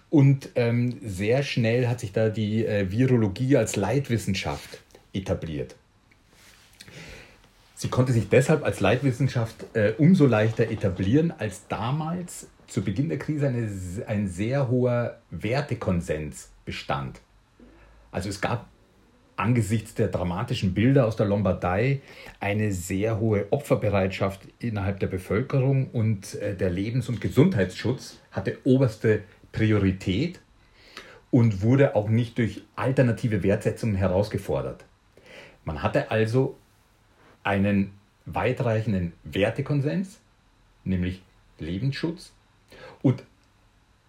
Und 0.09 0.49
ähm, 0.55 0.97
sehr 1.01 1.43
schnell 1.43 1.87
hat 1.87 2.01
sich 2.01 2.11
da 2.11 2.27
die 2.27 2.65
äh, 2.65 2.91
Virologie 2.91 3.55
als 3.55 3.77
Leitwissenschaft 3.77 4.81
etabliert. 5.13 5.77
Sie 7.75 7.87
konnte 7.87 8.11
sich 8.11 8.27
deshalb 8.27 8.65
als 8.65 8.81
Leitwissenschaft 8.81 9.65
äh, 9.71 9.93
umso 9.97 10.25
leichter 10.25 10.69
etablieren, 10.69 11.31
als 11.31 11.65
damals 11.69 12.47
zu 12.67 12.83
Beginn 12.83 13.07
der 13.07 13.17
Krise 13.17 13.47
eine, 13.47 13.71
ein 14.07 14.27
sehr 14.27 14.67
hoher 14.67 15.21
Wertekonsens 15.31 16.49
bestand. 16.65 17.21
Also 18.11 18.27
es 18.27 18.41
gab 18.41 18.67
angesichts 19.38 19.94
der 19.96 20.08
dramatischen 20.08 20.74
Bilder 20.74 21.06
aus 21.06 21.15
der 21.15 21.25
Lombardei 21.25 22.01
eine 22.39 22.72
sehr 22.72 23.20
hohe 23.20 23.48
Opferbereitschaft 23.51 24.42
innerhalb 24.60 25.00
der 25.00 25.08
Bevölkerung 25.08 25.89
und 25.92 26.36
äh, 26.36 26.56
der 26.56 26.70
Lebens- 26.70 27.10
und 27.10 27.22
Gesundheitsschutz 27.22 28.20
hatte 28.32 28.58
oberste 28.63 29.24
Priorität 29.51 30.39
und 31.32 31.62
wurde 31.62 31.96
auch 31.96 32.10
nicht 32.10 32.38
durch 32.38 32.63
alternative 32.75 33.44
Wertsetzungen 33.44 33.96
herausgefordert. 33.96 34.86
Man 35.65 35.82
hatte 35.82 36.12
also 36.12 36.56
einen 37.44 37.92
weitreichenden 38.25 39.13
Wertekonsens, 39.24 40.20
nämlich 40.84 41.22
Lebensschutz. 41.60 42.32
Und 43.01 43.24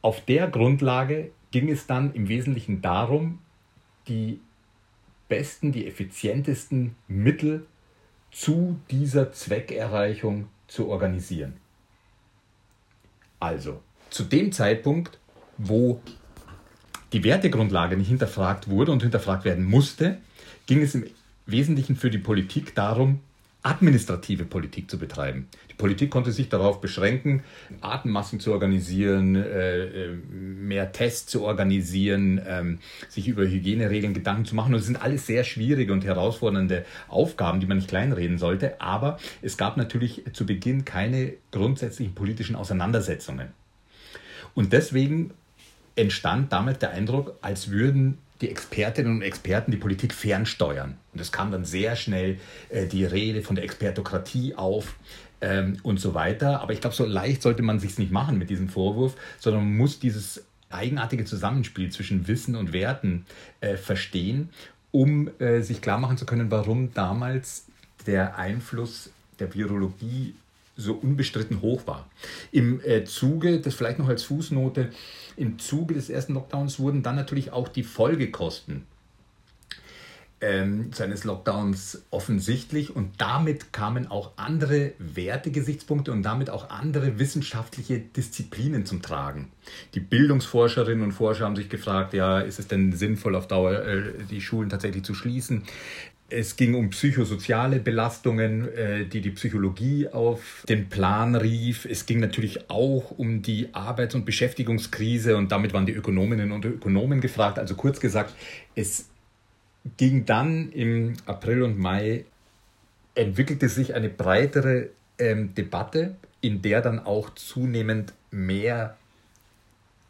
auf 0.02 0.24
der 0.24 0.48
Grundlage 0.48 1.30
ging 1.50 1.70
es 1.70 1.86
dann 1.86 2.14
im 2.14 2.28
Wesentlichen 2.28 2.82
darum, 2.82 3.40
die 4.08 4.40
besten, 5.28 5.72
die 5.72 5.86
effizientesten 5.86 6.94
Mittel 7.08 7.66
zu 8.30 8.78
dieser 8.90 9.32
Zweckerreichung 9.32 10.48
zu 10.68 10.88
organisieren. 10.88 11.54
Also, 13.40 13.80
zu 14.10 14.24
dem 14.24 14.52
Zeitpunkt, 14.52 15.18
wo 15.58 16.00
die 17.12 17.24
Wertegrundlage 17.24 17.96
nicht 17.96 18.08
hinterfragt 18.08 18.68
wurde 18.68 18.92
und 18.92 19.02
hinterfragt 19.02 19.44
werden 19.44 19.64
musste, 19.64 20.18
ging 20.66 20.82
es 20.82 20.94
im 20.94 21.06
Wesentlichen 21.46 21.96
für 21.96 22.10
die 22.10 22.18
Politik 22.18 22.74
darum, 22.74 23.20
administrative 23.66 24.44
Politik 24.44 24.88
zu 24.88 24.96
betreiben. 24.96 25.48
Die 25.70 25.74
Politik 25.74 26.10
konnte 26.10 26.30
sich 26.30 26.48
darauf 26.48 26.80
beschränken, 26.80 27.42
Atemmasken 27.80 28.38
zu 28.38 28.52
organisieren, 28.52 29.34
äh, 29.34 29.84
äh, 29.84 30.12
mehr 30.12 30.92
Tests 30.92 31.26
zu 31.32 31.42
organisieren, 31.42 32.40
ähm, 32.46 32.78
sich 33.08 33.26
über 33.26 33.42
Hygieneregeln 33.42 34.14
Gedanken 34.14 34.44
zu 34.44 34.54
machen. 34.54 34.72
Und 34.72 34.80
das 34.80 34.86
sind 34.86 35.02
alles 35.02 35.26
sehr 35.26 35.42
schwierige 35.42 35.92
und 35.92 36.04
herausfordernde 36.04 36.84
Aufgaben, 37.08 37.58
die 37.58 37.66
man 37.66 37.78
nicht 37.78 37.88
kleinreden 37.88 38.38
sollte. 38.38 38.80
Aber 38.80 39.18
es 39.42 39.56
gab 39.56 39.76
natürlich 39.76 40.22
zu 40.32 40.46
Beginn 40.46 40.84
keine 40.84 41.32
grundsätzlichen 41.50 42.14
politischen 42.14 42.54
Auseinandersetzungen. 42.54 43.48
Und 44.54 44.72
deswegen 44.72 45.32
entstand 45.96 46.52
damit 46.52 46.82
der 46.82 46.90
Eindruck, 46.90 47.36
als 47.42 47.70
würden 47.70 48.18
die 48.40 48.50
Expertinnen 48.50 49.16
und 49.16 49.22
Experten 49.22 49.70
die 49.70 49.76
Politik 49.76 50.12
fernsteuern. 50.12 50.96
Und 51.12 51.20
es 51.20 51.32
kam 51.32 51.50
dann 51.50 51.64
sehr 51.64 51.96
schnell 51.96 52.38
äh, 52.68 52.86
die 52.86 53.04
Rede 53.04 53.42
von 53.42 53.56
der 53.56 53.64
Expertokratie 53.64 54.54
auf 54.54 54.94
ähm, 55.40 55.78
und 55.82 55.98
so 55.98 56.14
weiter. 56.14 56.60
Aber 56.60 56.72
ich 56.72 56.80
glaube, 56.80 56.96
so 56.96 57.04
leicht 57.04 57.42
sollte 57.42 57.62
man 57.62 57.78
sich 57.78 57.98
nicht 57.98 58.12
machen 58.12 58.38
mit 58.38 58.50
diesem 58.50 58.68
Vorwurf, 58.68 59.14
sondern 59.38 59.64
man 59.64 59.76
muss 59.76 59.98
dieses 59.98 60.44
eigenartige 60.68 61.24
Zusammenspiel 61.24 61.90
zwischen 61.90 62.26
Wissen 62.28 62.56
und 62.56 62.72
Werten 62.72 63.24
äh, 63.60 63.76
verstehen, 63.76 64.50
um 64.90 65.30
äh, 65.38 65.60
sich 65.60 65.80
klar 65.80 65.98
machen 65.98 66.16
zu 66.16 66.26
können, 66.26 66.50
warum 66.50 66.92
damals 66.92 67.66
der 68.06 68.38
Einfluss 68.38 69.10
der 69.38 69.54
Virologie 69.54 70.34
so 70.76 70.94
unbestritten 70.94 71.62
hoch 71.62 71.86
war. 71.86 72.08
Im 72.52 72.80
äh, 72.84 73.04
Zuge, 73.04 73.60
das 73.60 73.74
vielleicht 73.74 73.98
noch 73.98 74.08
als 74.08 74.24
Fußnote, 74.24 74.90
im 75.36 75.58
Zuge 75.58 75.94
des 75.94 76.10
ersten 76.10 76.34
Lockdowns 76.34 76.78
wurden 76.78 77.02
dann 77.02 77.16
natürlich 77.16 77.52
auch 77.52 77.68
die 77.68 77.82
Folgekosten 77.82 78.84
ähm, 80.40 80.92
seines 80.92 81.24
Lockdowns 81.24 82.04
offensichtlich 82.10 82.94
und 82.94 83.12
damit 83.18 83.72
kamen 83.72 84.06
auch 84.06 84.32
andere 84.36 84.92
Wertegesichtspunkte 84.98 86.12
und 86.12 86.22
damit 86.22 86.50
auch 86.50 86.68
andere 86.68 87.18
wissenschaftliche 87.18 87.98
Disziplinen 87.98 88.84
zum 88.84 89.00
Tragen. 89.00 89.50
Die 89.94 90.00
Bildungsforscherinnen 90.00 91.02
und 91.02 91.12
Forscher 91.12 91.46
haben 91.46 91.56
sich 91.56 91.70
gefragt, 91.70 92.12
ja, 92.12 92.40
ist 92.40 92.58
es 92.58 92.68
denn 92.68 92.92
sinnvoll 92.92 93.34
auf 93.34 93.48
Dauer 93.48 93.82
äh, 93.82 94.02
die 94.30 94.42
Schulen 94.42 94.68
tatsächlich 94.68 95.04
zu 95.04 95.14
schließen? 95.14 95.62
Es 96.28 96.56
ging 96.56 96.74
um 96.74 96.90
psychosoziale 96.90 97.78
Belastungen, 97.78 98.68
äh, 98.74 99.06
die 99.06 99.20
die 99.20 99.30
Psychologie 99.30 100.08
auf 100.08 100.64
den 100.68 100.88
Plan 100.88 101.36
rief. 101.36 101.84
Es 101.84 102.04
ging 102.04 102.18
natürlich 102.18 102.68
auch 102.68 103.12
um 103.16 103.42
die 103.42 103.72
Arbeits- 103.72 104.16
und 104.16 104.24
Beschäftigungskrise 104.24 105.36
und 105.36 105.52
damit 105.52 105.72
waren 105.72 105.86
die 105.86 105.92
Ökonominnen 105.92 106.50
und 106.50 106.64
Ökonomen 106.64 107.20
gefragt. 107.20 107.60
Also 107.60 107.76
kurz 107.76 108.00
gesagt, 108.00 108.34
es 108.74 109.08
ging 109.96 110.24
dann 110.24 110.72
im 110.72 111.14
April 111.26 111.62
und 111.62 111.78
Mai, 111.78 112.24
entwickelte 113.14 113.68
sich 113.68 113.94
eine 113.94 114.08
breitere 114.08 114.88
ähm, 115.18 115.54
Debatte, 115.54 116.16
in 116.40 116.60
der 116.60 116.82
dann 116.82 116.98
auch 116.98 117.30
zunehmend 117.34 118.12
mehr 118.30 118.96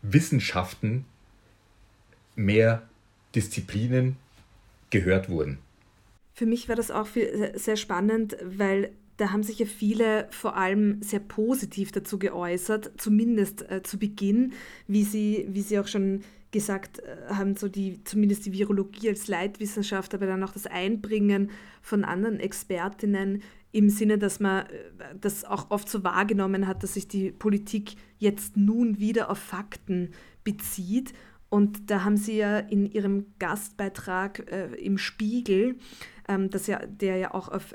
Wissenschaften, 0.03 1.05
mehr 2.35 2.83
Disziplinen 3.35 4.17
gehört 4.91 5.29
wurden. 5.29 5.59
Für 6.37 6.45
mich 6.45 6.69
war 6.69 6.76
das 6.76 6.90
auch 6.90 7.07
viel, 7.07 7.52
sehr 7.55 7.76
spannend, 7.76 8.37
weil 8.45 8.93
da 9.16 9.33
haben 9.33 9.43
sich 9.43 9.59
ja 9.59 9.64
viele 9.64 10.28
vor 10.31 10.55
allem 10.55 11.00
sehr 11.00 11.21
positiv 11.21 11.93
dazu 11.93 12.19
geäußert, 12.19 12.93
zumindest 12.99 13.62
äh, 13.71 13.83
zu 13.83 13.99
Beginn, 13.99 14.52
wie 14.87 15.02
sie, 15.02 15.47
wie 15.49 15.62
sie 15.62 15.78
auch 15.78 15.87
schon 15.87 16.21
gesagt 16.50 16.99
äh, 16.99 17.33
haben, 17.33 17.57
so 17.57 17.69
die, 17.69 18.05
zumindest 18.05 18.45
die 18.45 18.52
Virologie 18.52 19.09
als 19.09 19.28
Leitwissenschaft, 19.28 20.14
aber 20.14 20.26
dann 20.26 20.43
auch 20.43 20.52
das 20.52 20.66
Einbringen 20.66 21.52
von 21.81 22.05
anderen 22.05 22.38
Expertinnen 22.38 23.43
im 23.73 23.88
Sinne, 23.88 24.19
dass 24.19 24.38
man 24.38 24.66
äh, 24.66 24.69
das 25.19 25.47
auch 25.47 25.71
oft 25.71 25.88
so 25.88 26.05
wahrgenommen 26.05 26.66
hat, 26.66 26.83
dass 26.83 26.93
sich 26.93 27.09
die 27.09 27.31
Politik 27.31 27.95
jetzt 28.19 28.59
nun 28.59 28.99
wieder 28.99 29.31
auf 29.31 29.38
Fakten 29.38 30.11
bezieht. 30.45 31.14
Und 31.49 31.90
da 31.90 32.05
haben 32.05 32.16
Sie 32.16 32.37
ja 32.37 32.59
in 32.59 32.87
Ihrem 32.87 33.26
Gastbeitrag 33.38 34.50
äh, 34.50 34.75
im 34.75 34.99
Spiegel, 34.99 35.76
ähm, 36.28 36.50
das 36.50 36.66
ja, 36.66 36.85
der 36.87 37.16
ja 37.16 37.35
auch 37.35 37.49
auf 37.49 37.75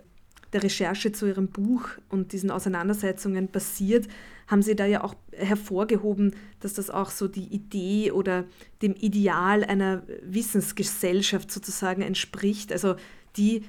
der 0.53 0.63
Recherche 0.63 1.11
zu 1.11 1.27
Ihrem 1.27 1.47
Buch 1.47 1.89
und 2.09 2.33
diesen 2.33 2.51
Auseinandersetzungen 2.51 3.47
basiert, 3.47 4.07
haben 4.47 4.61
Sie 4.61 4.75
da 4.75 4.85
ja 4.85 5.03
auch 5.03 5.15
hervorgehoben, 5.31 6.35
dass 6.59 6.73
das 6.73 6.89
auch 6.89 7.09
so 7.09 7.27
die 7.27 7.47
Idee 7.53 8.11
oder 8.11 8.43
dem 8.81 8.93
Ideal 8.93 9.63
einer 9.63 10.03
Wissensgesellschaft 10.23 11.51
sozusagen 11.51 12.01
entspricht, 12.01 12.73
also 12.73 12.95
die 13.37 13.63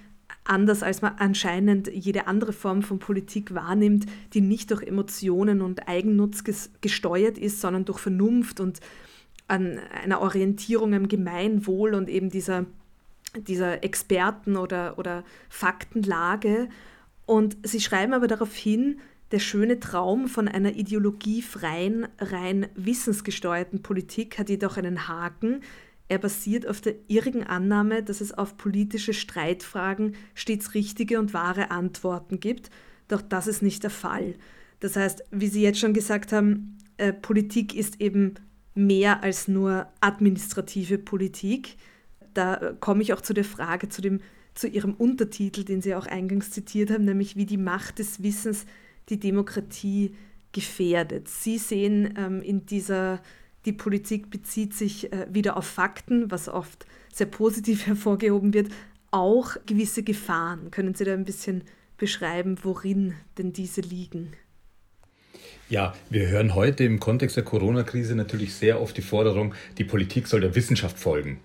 anders 0.44 0.82
als 0.82 1.02
man 1.02 1.14
anscheinend 1.18 1.88
jede 1.88 2.26
andere 2.26 2.52
Form 2.52 2.82
von 2.82 2.98
Politik 2.98 3.54
wahrnimmt, 3.54 4.06
die 4.34 4.40
nicht 4.40 4.70
durch 4.70 4.82
Emotionen 4.82 5.62
und 5.62 5.88
Eigennutz 5.88 6.42
gesteuert 6.80 7.38
ist, 7.38 7.60
sondern 7.60 7.84
durch 7.84 7.98
Vernunft 7.98 8.58
und 8.58 8.80
an 9.46 9.78
einer 10.02 10.20
Orientierung 10.20 10.94
am 10.94 11.08
Gemeinwohl 11.08 11.94
und 11.94 12.08
eben 12.08 12.30
dieser, 12.30 12.66
dieser 13.36 13.82
Experten- 13.84 14.56
oder, 14.56 14.98
oder 14.98 15.24
Faktenlage. 15.48 16.68
Und 17.26 17.56
sie 17.62 17.80
schreiben 17.80 18.12
aber 18.12 18.26
darauf 18.26 18.54
hin, 18.54 19.00
der 19.30 19.38
schöne 19.38 19.80
Traum 19.80 20.28
von 20.28 20.46
einer 20.46 20.74
ideologiefreien, 20.74 22.06
rein 22.18 22.68
wissensgesteuerten 22.74 23.82
Politik 23.82 24.38
hat 24.38 24.50
jedoch 24.50 24.76
einen 24.76 25.08
Haken. 25.08 25.62
Er 26.08 26.18
basiert 26.18 26.66
auf 26.66 26.82
der 26.82 26.96
irrigen 27.08 27.42
Annahme, 27.42 28.02
dass 28.02 28.20
es 28.20 28.36
auf 28.36 28.58
politische 28.58 29.14
Streitfragen 29.14 30.14
stets 30.34 30.74
richtige 30.74 31.18
und 31.18 31.32
wahre 31.32 31.70
Antworten 31.70 32.40
gibt. 32.40 32.70
Doch 33.08 33.22
das 33.22 33.46
ist 33.46 33.62
nicht 33.62 33.82
der 33.82 33.90
Fall. 33.90 34.34
Das 34.80 34.96
heißt, 34.96 35.24
wie 35.30 35.48
Sie 35.48 35.62
jetzt 35.62 35.78
schon 35.78 35.94
gesagt 35.94 36.32
haben, 36.32 36.76
äh, 36.98 37.14
Politik 37.14 37.74
ist 37.74 38.00
eben 38.02 38.34
mehr 38.74 39.22
als 39.22 39.48
nur 39.48 39.86
administrative 40.00 40.98
Politik. 40.98 41.76
Da 42.34 42.74
komme 42.80 43.02
ich 43.02 43.12
auch 43.12 43.20
zu 43.20 43.34
der 43.34 43.44
Frage, 43.44 43.88
zu, 43.88 44.02
dem, 44.02 44.20
zu 44.54 44.68
Ihrem 44.68 44.94
Untertitel, 44.94 45.64
den 45.64 45.82
Sie 45.82 45.94
auch 45.94 46.06
eingangs 46.06 46.50
zitiert 46.50 46.90
haben, 46.90 47.04
nämlich 47.04 47.36
wie 47.36 47.46
die 47.46 47.56
Macht 47.56 47.98
des 47.98 48.22
Wissens 48.22 48.66
die 49.08 49.18
Demokratie 49.18 50.14
gefährdet. 50.52 51.28
Sie 51.28 51.58
sehen 51.58 52.14
ähm, 52.16 52.42
in 52.42 52.66
dieser, 52.66 53.20
die 53.64 53.72
Politik 53.72 54.30
bezieht 54.30 54.74
sich 54.74 55.12
äh, 55.12 55.26
wieder 55.30 55.56
auf 55.56 55.66
Fakten, 55.66 56.30
was 56.30 56.48
oft 56.48 56.86
sehr 57.12 57.26
positiv 57.26 57.86
hervorgehoben 57.86 58.54
wird, 58.54 58.70
auch 59.10 59.56
gewisse 59.66 60.02
Gefahren. 60.02 60.70
Können 60.70 60.94
Sie 60.94 61.04
da 61.04 61.12
ein 61.12 61.24
bisschen 61.24 61.62
beschreiben, 61.98 62.56
worin 62.62 63.14
denn 63.38 63.52
diese 63.52 63.80
liegen? 63.80 64.32
Ja, 65.68 65.94
wir 66.10 66.28
hören 66.28 66.54
heute 66.54 66.84
im 66.84 67.00
Kontext 67.00 67.36
der 67.36 67.44
Corona-Krise 67.44 68.14
natürlich 68.14 68.54
sehr 68.54 68.80
oft 68.80 68.96
die 68.96 69.02
Forderung, 69.02 69.54
die 69.78 69.84
Politik 69.84 70.26
soll 70.26 70.40
der 70.40 70.54
Wissenschaft 70.54 70.98
folgen. 70.98 71.40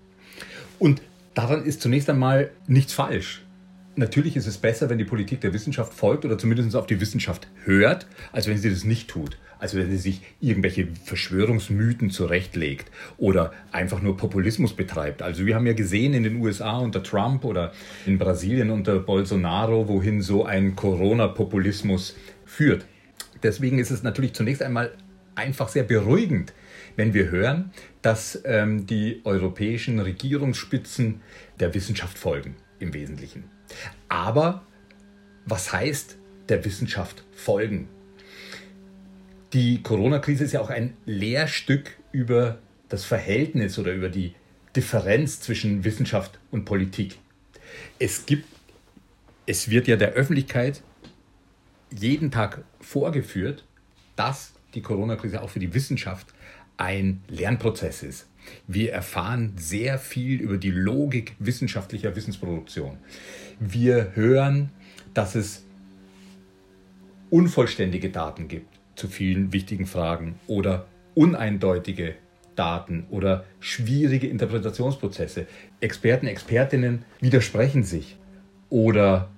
Und 0.78 1.02
daran 1.34 1.64
ist 1.64 1.82
zunächst 1.82 2.08
einmal 2.10 2.50
nichts 2.66 2.92
falsch 2.92 3.42
natürlich 3.98 4.36
ist 4.36 4.46
es 4.46 4.58
besser, 4.58 4.88
wenn 4.88 4.98
die 4.98 5.04
Politik 5.04 5.40
der 5.40 5.52
Wissenschaft 5.52 5.92
folgt 5.92 6.24
oder 6.24 6.38
zumindest 6.38 6.74
auf 6.76 6.86
die 6.86 7.00
Wissenschaft 7.00 7.48
hört, 7.64 8.06
als 8.32 8.46
wenn 8.46 8.56
sie 8.56 8.70
das 8.70 8.84
nicht 8.84 9.08
tut. 9.08 9.36
Also 9.58 9.76
wenn 9.76 9.90
sie 9.90 9.96
sich 9.96 10.20
irgendwelche 10.40 10.86
Verschwörungsmythen 11.04 12.10
zurechtlegt 12.10 12.92
oder 13.16 13.52
einfach 13.72 14.00
nur 14.00 14.16
Populismus 14.16 14.72
betreibt. 14.74 15.20
Also 15.20 15.46
wir 15.46 15.56
haben 15.56 15.66
ja 15.66 15.72
gesehen 15.72 16.14
in 16.14 16.22
den 16.22 16.40
USA 16.40 16.78
unter 16.78 17.02
Trump 17.02 17.44
oder 17.44 17.72
in 18.06 18.18
Brasilien 18.18 18.70
unter 18.70 19.00
Bolsonaro, 19.00 19.88
wohin 19.88 20.22
so 20.22 20.44
ein 20.44 20.76
Corona-Populismus 20.76 22.16
führt. 22.44 22.86
Deswegen 23.42 23.80
ist 23.80 23.90
es 23.90 24.04
natürlich 24.04 24.32
zunächst 24.32 24.62
einmal 24.62 24.92
einfach 25.34 25.68
sehr 25.68 25.82
beruhigend, 25.82 26.52
wenn 26.94 27.14
wir 27.14 27.30
hören, 27.30 27.72
dass 28.02 28.40
ähm, 28.44 28.86
die 28.86 29.20
europäischen 29.24 29.98
Regierungsspitzen 29.98 31.20
der 31.58 31.74
Wissenschaft 31.74 32.18
folgen 32.18 32.56
im 32.78 32.94
Wesentlichen. 32.94 33.44
Aber 34.08 34.64
was 35.46 35.72
heißt 35.72 36.16
der 36.48 36.64
Wissenschaft 36.64 37.24
folgen? 37.32 37.88
Die 39.52 39.82
Corona-Krise 39.82 40.44
ist 40.44 40.52
ja 40.52 40.60
auch 40.60 40.70
ein 40.70 40.96
Lehrstück 41.06 41.96
über 42.12 42.58
das 42.88 43.04
Verhältnis 43.04 43.78
oder 43.78 43.92
über 43.92 44.08
die 44.08 44.34
Differenz 44.76 45.40
zwischen 45.40 45.84
Wissenschaft 45.84 46.38
und 46.50 46.64
Politik. 46.64 47.18
Es 47.98 48.26
gibt, 48.26 48.46
es 49.46 49.70
wird 49.70 49.88
ja 49.88 49.96
der 49.96 50.12
Öffentlichkeit 50.12 50.82
jeden 51.90 52.30
Tag 52.30 52.64
vorgeführt, 52.80 53.64
dass 54.16 54.52
die 54.74 54.82
Corona-Krise 54.82 55.42
auch 55.42 55.50
für 55.50 55.60
die 55.60 55.72
Wissenschaft 55.72 56.26
ein 56.78 57.22
Lernprozess 57.28 58.02
ist. 58.02 58.28
Wir 58.66 58.92
erfahren 58.92 59.52
sehr 59.56 59.98
viel 59.98 60.40
über 60.40 60.56
die 60.56 60.70
Logik 60.70 61.34
wissenschaftlicher 61.38 62.16
Wissensproduktion. 62.16 62.96
Wir 63.60 64.12
hören, 64.14 64.70
dass 65.12 65.34
es 65.34 65.64
unvollständige 67.30 68.08
Daten 68.08 68.48
gibt 68.48 68.78
zu 68.94 69.08
vielen 69.08 69.52
wichtigen 69.52 69.86
Fragen 69.86 70.38
oder 70.46 70.86
uneindeutige 71.14 72.14
Daten 72.56 73.06
oder 73.10 73.44
schwierige 73.60 74.28
Interpretationsprozesse. 74.28 75.46
Experten, 75.80 76.26
Expertinnen 76.26 77.04
widersprechen 77.20 77.84
sich 77.84 78.16
oder 78.70 79.28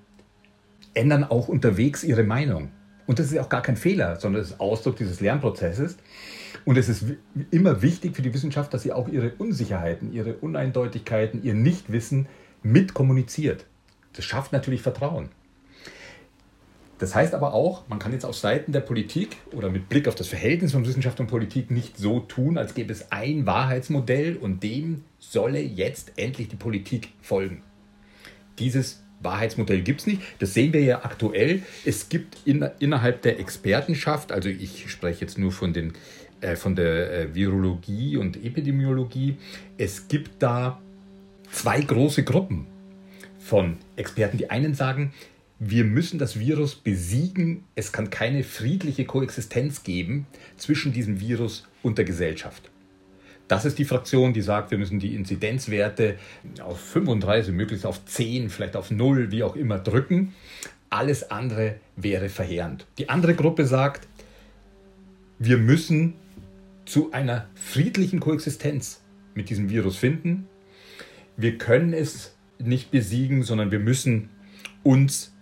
ändern 0.95 1.25
auch 1.25 1.49
unterwegs 1.49 2.05
ihre 2.05 2.23
Meinung. 2.23 2.71
Und 3.07 3.19
das 3.19 3.33
ist 3.33 3.39
auch 3.39 3.49
gar 3.49 3.63
kein 3.63 3.77
Fehler, 3.77 4.17
sondern 4.17 4.43
es 4.43 4.53
ist 4.53 4.61
Ausdruck 4.61 4.97
dieses 4.97 5.21
Lernprozesses. 5.21 5.97
Und 6.65 6.77
es 6.77 6.89
ist 6.89 7.05
immer 7.51 7.83
wichtig 7.83 8.15
für 8.17 8.23
die 8.23 8.35
Wissenschaft, 8.35 8.73
dass 8.75 8.83
sie 8.83 8.93
auch 8.93 9.09
ihre 9.09 9.33
Unsicherheiten, 9.39 10.13
ihre 10.13 10.35
Uneindeutigkeiten, 10.35 11.43
ihr 11.43 11.55
Nichtwissen 11.55 12.27
mit 12.63 12.95
kommuniziert. 12.95 13.65
Das 14.13 14.25
schafft 14.25 14.53
natürlich 14.53 14.83
Vertrauen. 14.83 15.29
Das 16.99 17.15
heißt 17.15 17.33
aber 17.33 17.55
auch, 17.55 17.89
man 17.89 17.99
kann 17.99 18.13
jetzt 18.13 18.27
auf 18.27 18.37
Seiten 18.37 18.73
der 18.73 18.81
Politik 18.81 19.39
oder 19.53 19.71
mit 19.71 19.89
Blick 19.89 20.07
auf 20.07 20.15
das 20.15 20.29
Verhältnis 20.29 20.73
von 20.73 20.87
Wissenschaft 20.87 21.19
und 21.19 21.29
Politik 21.29 21.71
nicht 21.71 21.97
so 21.97 22.21
tun, 22.21 22.59
als 22.59 22.75
gäbe 22.75 22.93
es 22.93 23.11
ein 23.11 23.47
Wahrheitsmodell 23.47 24.37
und 24.37 24.63
dem 24.63 25.03
solle 25.19 25.61
jetzt 25.61 26.13
endlich 26.17 26.49
die 26.49 26.57
Politik 26.57 27.09
folgen. 27.23 27.63
Dieses 28.59 29.03
Wahrheitsmodell 29.21 29.81
gibt 29.81 30.01
es 30.01 30.07
nicht. 30.07 30.21
Das 30.41 30.53
sehen 30.53 30.75
wir 30.75 30.83
ja 30.83 31.03
aktuell. 31.03 31.63
Es 31.87 32.11
gibt 32.11 32.37
in, 32.45 32.69
innerhalb 32.81 33.23
der 33.23 33.41
Expertenschaft, 33.41 34.31
also 34.31 34.51
ich 34.51 34.91
spreche 34.91 35.23
jetzt 35.23 35.39
nur 35.39 35.53
von 35.53 35.73
den 35.73 35.95
äh, 36.41 36.57
von 36.57 36.75
der 36.75 37.13
äh, 37.13 37.35
Virologie 37.35 38.17
und 38.17 38.37
Epidemiologie. 38.43 39.37
Es 39.79 40.09
gibt 40.09 40.43
da 40.43 40.81
zwei 41.51 41.81
große 41.81 42.25
Gruppen 42.25 42.67
von 43.39 43.77
Experten. 43.97 44.39
Die 44.39 44.51
einen 44.51 44.75
sagen, 44.75 45.13
wir 45.59 45.85
müssen 45.85 46.19
das 46.19 46.39
Virus 46.39 46.75
besiegen. 46.75 47.65
Es 47.75 47.93
kann 47.93 48.11
keine 48.11 48.45
friedliche 48.45 49.05
Koexistenz 49.05 49.83
geben 49.83 50.27
zwischen 50.57 50.93
diesem 50.93 51.21
Virus 51.21 51.69
und 51.83 51.99
der 51.99 52.05
Gesellschaft. 52.05 52.71
Das 53.47 53.65
ist 53.65 53.79
die 53.79 53.85
Fraktion, 53.85 54.33
die 54.33 54.43
sagt, 54.43 54.71
wir 54.71 54.79
müssen 54.79 55.01
die 55.01 55.15
Inzidenzwerte 55.17 56.17
auf 56.63 56.81
35, 56.81 57.53
möglichst 57.53 57.85
auf 57.85 58.05
10, 58.05 58.49
vielleicht 58.49 58.77
auf 58.77 58.91
0, 58.91 59.33
wie 59.33 59.43
auch 59.43 59.57
immer 59.57 59.79
drücken. 59.79 60.35
Alles 60.89 61.31
andere 61.31 61.75
wäre 61.97 62.29
verheerend. 62.29 62.87
Die 62.99 63.09
andere 63.09 63.35
Gruppe 63.35 63.67
sagt, 63.67 64.07
wir 65.41 65.59
müssen 65.59 66.15
zu 66.91 67.13
einer 67.13 67.47
friedlichen 67.55 68.19
Koexistenz 68.19 69.01
mit 69.35 69.49
diesem 69.49 69.71
Virus 69.71 69.97
finden. 69.97 70.49
Wir 71.37 71.57
können 71.57 71.93
es 71.93 72.35
nicht 72.59 72.91
besiegen, 72.91 73.45
sondern 73.45 73.71
wir 73.71 73.79
müssen 73.79 74.29
uns 74.83 75.33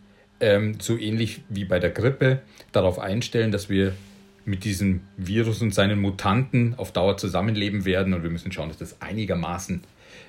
ähm, 0.40 0.78
so 0.78 0.98
ähnlich 0.98 1.42
wie 1.48 1.64
bei 1.64 1.78
der 1.78 1.88
Grippe 1.88 2.42
darauf 2.70 2.98
einstellen, 2.98 3.50
dass 3.50 3.70
wir 3.70 3.94
mit 4.44 4.64
diesem 4.64 5.00
Virus 5.16 5.62
und 5.62 5.74
seinen 5.74 5.98
Mutanten 6.00 6.74
auf 6.76 6.92
Dauer 6.92 7.16
zusammenleben 7.16 7.86
werden 7.86 8.12
und 8.12 8.22
wir 8.22 8.30
müssen 8.30 8.52
schauen, 8.52 8.68
dass 8.68 8.78
das 8.78 9.00
einigermaßen 9.00 9.82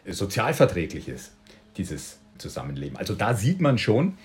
äh, 0.06 0.14
sozialverträglich 0.14 1.10
ist, 1.10 1.34
dieses 1.76 2.22
Zusammenleben. 2.38 2.96
Also 2.96 3.14
da 3.14 3.34
sieht 3.34 3.60
man 3.60 3.78
schon, 3.78 4.18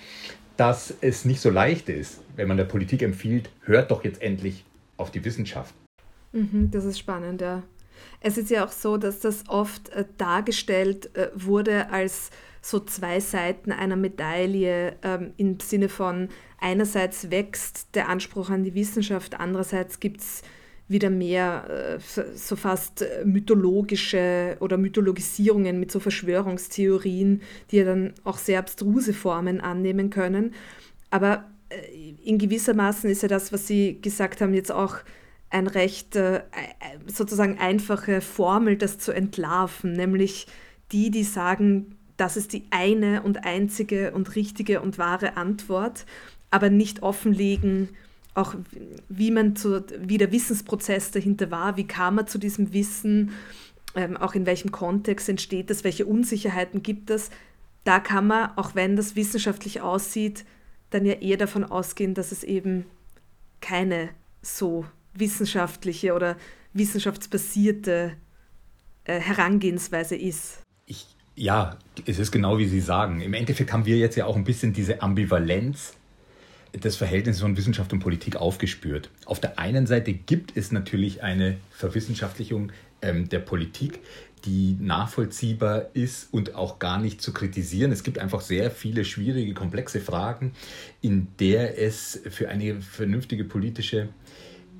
dass 0.56 0.94
es 1.00 1.24
nicht 1.24 1.40
so 1.40 1.50
leicht 1.50 1.88
ist, 1.88 2.20
wenn 2.36 2.46
man 2.46 2.56
der 2.56 2.64
Politik 2.64 3.02
empfiehlt, 3.02 3.50
hört 3.62 3.90
doch 3.90 4.04
jetzt 4.04 4.22
endlich 4.22 4.64
auf 4.96 5.10
die 5.10 5.24
Wissenschaft. 5.24 5.74
Mhm, 6.34 6.70
das 6.70 6.84
ist 6.84 6.98
spannend, 6.98 7.40
ja. 7.40 7.62
Es 8.20 8.36
ist 8.36 8.50
ja 8.50 8.66
auch 8.66 8.72
so, 8.72 8.96
dass 8.96 9.20
das 9.20 9.44
oft 9.48 9.88
äh, 9.90 10.04
dargestellt 10.18 11.14
äh, 11.16 11.28
wurde 11.34 11.90
als 11.90 12.30
so 12.60 12.80
zwei 12.80 13.20
Seiten 13.20 13.72
einer 13.72 13.96
Medaille 13.96 14.96
ähm, 15.02 15.32
im 15.36 15.60
Sinne 15.60 15.88
von 15.88 16.28
einerseits 16.58 17.30
wächst 17.30 17.94
der 17.94 18.08
Anspruch 18.08 18.50
an 18.50 18.64
die 18.64 18.74
Wissenschaft, 18.74 19.38
andererseits 19.38 20.00
gibt 20.00 20.22
es 20.22 20.42
wieder 20.88 21.08
mehr 21.08 21.98
äh, 21.98 22.26
so 22.34 22.56
fast 22.56 23.04
mythologische 23.24 24.56
oder 24.60 24.76
Mythologisierungen 24.76 25.78
mit 25.78 25.92
so 25.92 26.00
Verschwörungstheorien, 26.00 27.42
die 27.70 27.76
ja 27.76 27.84
dann 27.84 28.14
auch 28.24 28.38
sehr 28.38 28.58
abstruse 28.58 29.14
Formen 29.14 29.60
annehmen 29.60 30.10
können. 30.10 30.54
Aber 31.10 31.44
äh, 31.68 31.76
in 32.24 32.38
gewissermaßen 32.38 33.08
ist 33.08 33.22
ja 33.22 33.28
das, 33.28 33.52
was 33.52 33.66
Sie 33.66 34.00
gesagt 34.00 34.40
haben, 34.40 34.52
jetzt 34.52 34.72
auch 34.72 34.96
ein 35.50 35.66
recht 35.66 36.16
äh, 36.16 36.42
sozusagen 37.06 37.58
einfache 37.58 38.20
Formel, 38.20 38.76
das 38.76 38.98
zu 38.98 39.12
entlarven, 39.12 39.92
nämlich 39.92 40.46
die, 40.92 41.10
die 41.10 41.24
sagen, 41.24 41.96
das 42.16 42.36
ist 42.36 42.52
die 42.52 42.64
eine 42.70 43.22
und 43.22 43.44
einzige 43.44 44.12
und 44.12 44.36
richtige 44.36 44.80
und 44.80 44.98
wahre 44.98 45.36
Antwort, 45.36 46.06
aber 46.50 46.70
nicht 46.70 47.02
offenlegen, 47.02 47.88
auch 48.34 48.54
wie 49.08 49.30
man 49.30 49.56
zu, 49.56 49.84
wie 50.00 50.18
der 50.18 50.32
Wissensprozess 50.32 51.10
dahinter 51.12 51.50
war, 51.50 51.76
wie 51.76 51.86
kam 51.86 52.16
man 52.16 52.26
zu 52.26 52.38
diesem 52.38 52.72
Wissen, 52.72 53.32
ähm, 53.94 54.16
auch 54.16 54.34
in 54.34 54.46
welchem 54.46 54.72
Kontext 54.72 55.28
entsteht 55.28 55.70
das, 55.70 55.84
welche 55.84 56.06
Unsicherheiten 56.06 56.82
gibt 56.82 57.10
es. 57.10 57.30
Da 57.84 58.00
kann 58.00 58.26
man, 58.26 58.50
auch 58.56 58.74
wenn 58.74 58.96
das 58.96 59.14
wissenschaftlich 59.14 59.80
aussieht, 59.80 60.44
dann 60.90 61.06
ja 61.06 61.14
eher 61.14 61.36
davon 61.36 61.64
ausgehen, 61.64 62.14
dass 62.14 62.32
es 62.32 62.44
eben 62.44 62.86
keine 63.60 64.10
so 64.42 64.84
wissenschaftliche 65.14 66.14
oder 66.14 66.36
wissenschaftsbasierte 66.72 68.12
äh, 69.04 69.20
Herangehensweise 69.20 70.16
ist. 70.16 70.62
Ich, 70.86 71.06
ja, 71.34 71.78
es 72.06 72.18
ist 72.18 72.32
genau 72.32 72.58
wie 72.58 72.66
Sie 72.66 72.80
sagen. 72.80 73.20
Im 73.20 73.34
Endeffekt 73.34 73.72
haben 73.72 73.86
wir 73.86 73.96
jetzt 73.96 74.16
ja 74.16 74.26
auch 74.26 74.36
ein 74.36 74.44
bisschen 74.44 74.72
diese 74.72 75.02
Ambivalenz 75.02 75.94
des 76.74 76.96
Verhältnisses 76.96 77.42
von 77.42 77.56
Wissenschaft 77.56 77.92
und 77.92 78.00
Politik 78.00 78.36
aufgespürt. 78.36 79.10
Auf 79.26 79.40
der 79.40 79.58
einen 79.58 79.86
Seite 79.86 80.12
gibt 80.12 80.56
es 80.56 80.72
natürlich 80.72 81.22
eine 81.22 81.58
Verwissenschaftlichung 81.70 82.72
ähm, 83.00 83.28
der 83.28 83.38
Politik, 83.38 84.00
die 84.44 84.76
nachvollziehbar 84.80 85.86
ist 85.94 86.32
und 86.32 86.54
auch 86.54 86.78
gar 86.78 87.00
nicht 87.00 87.22
zu 87.22 87.32
kritisieren. 87.32 87.92
Es 87.92 88.02
gibt 88.02 88.18
einfach 88.18 88.40
sehr 88.40 88.70
viele 88.70 89.04
schwierige, 89.04 89.54
komplexe 89.54 90.00
Fragen, 90.00 90.52
in 91.00 91.28
der 91.38 91.80
es 91.80 92.20
für 92.28 92.48
eine 92.48 92.82
vernünftige 92.82 93.44
politische 93.44 94.08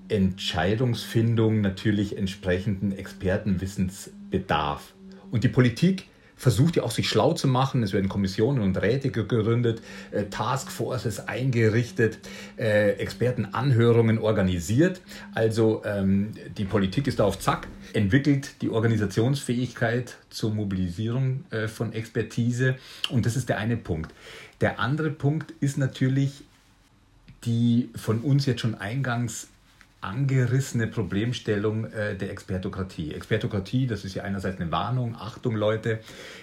Entscheidungsfindung 0.08 1.60
natürlich 1.60 2.16
entsprechenden 2.16 2.92
Expertenwissens 2.92 4.10
bedarf. 4.30 4.94
Und 5.30 5.44
die 5.44 5.48
Politik 5.48 6.06
versucht 6.36 6.76
ja 6.76 6.82
auch 6.82 6.90
sich 6.90 7.08
schlau 7.08 7.32
zu 7.32 7.48
machen. 7.48 7.82
Es 7.82 7.92
werden 7.92 8.08
Kommissionen 8.08 8.60
und 8.60 8.76
Räte 8.76 9.10
gegründet, 9.10 9.82
äh, 10.10 10.24
Taskforces 10.24 11.28
eingerichtet, 11.28 12.18
äh, 12.56 12.92
Expertenanhörungen 12.92 14.18
organisiert. 14.18 15.00
Also 15.34 15.82
ähm, 15.84 16.32
die 16.58 16.64
Politik 16.64 17.06
ist 17.06 17.20
da 17.20 17.24
auf 17.24 17.38
Zack, 17.38 17.68
entwickelt 17.92 18.62
die 18.62 18.70
Organisationsfähigkeit 18.70 20.16
zur 20.30 20.52
Mobilisierung 20.52 21.44
äh, 21.50 21.68
von 21.68 21.92
Expertise. 21.92 22.76
Und 23.10 23.26
das 23.26 23.36
ist 23.36 23.48
der 23.48 23.58
eine 23.58 23.76
Punkt. 23.76 24.12
Der 24.60 24.80
andere 24.80 25.10
Punkt 25.10 25.52
ist 25.60 25.78
natürlich 25.78 26.44
die 27.44 27.90
von 27.94 28.20
uns 28.20 28.46
jetzt 28.46 28.60
schon 28.60 28.74
eingangs 28.74 29.48
angerissene 30.04 30.86
Problemstellung 30.86 31.86
äh, 31.86 32.16
der 32.16 32.30
Expertokratie. 32.30 33.12
Expertokratie, 33.12 33.86
das 33.86 34.04
ist 34.04 34.14
ja 34.14 34.22
einerseits 34.22 34.60
eine 34.60 34.70
Warnung, 34.70 35.16
Achtung 35.16 35.56
Leute, 35.56 36.00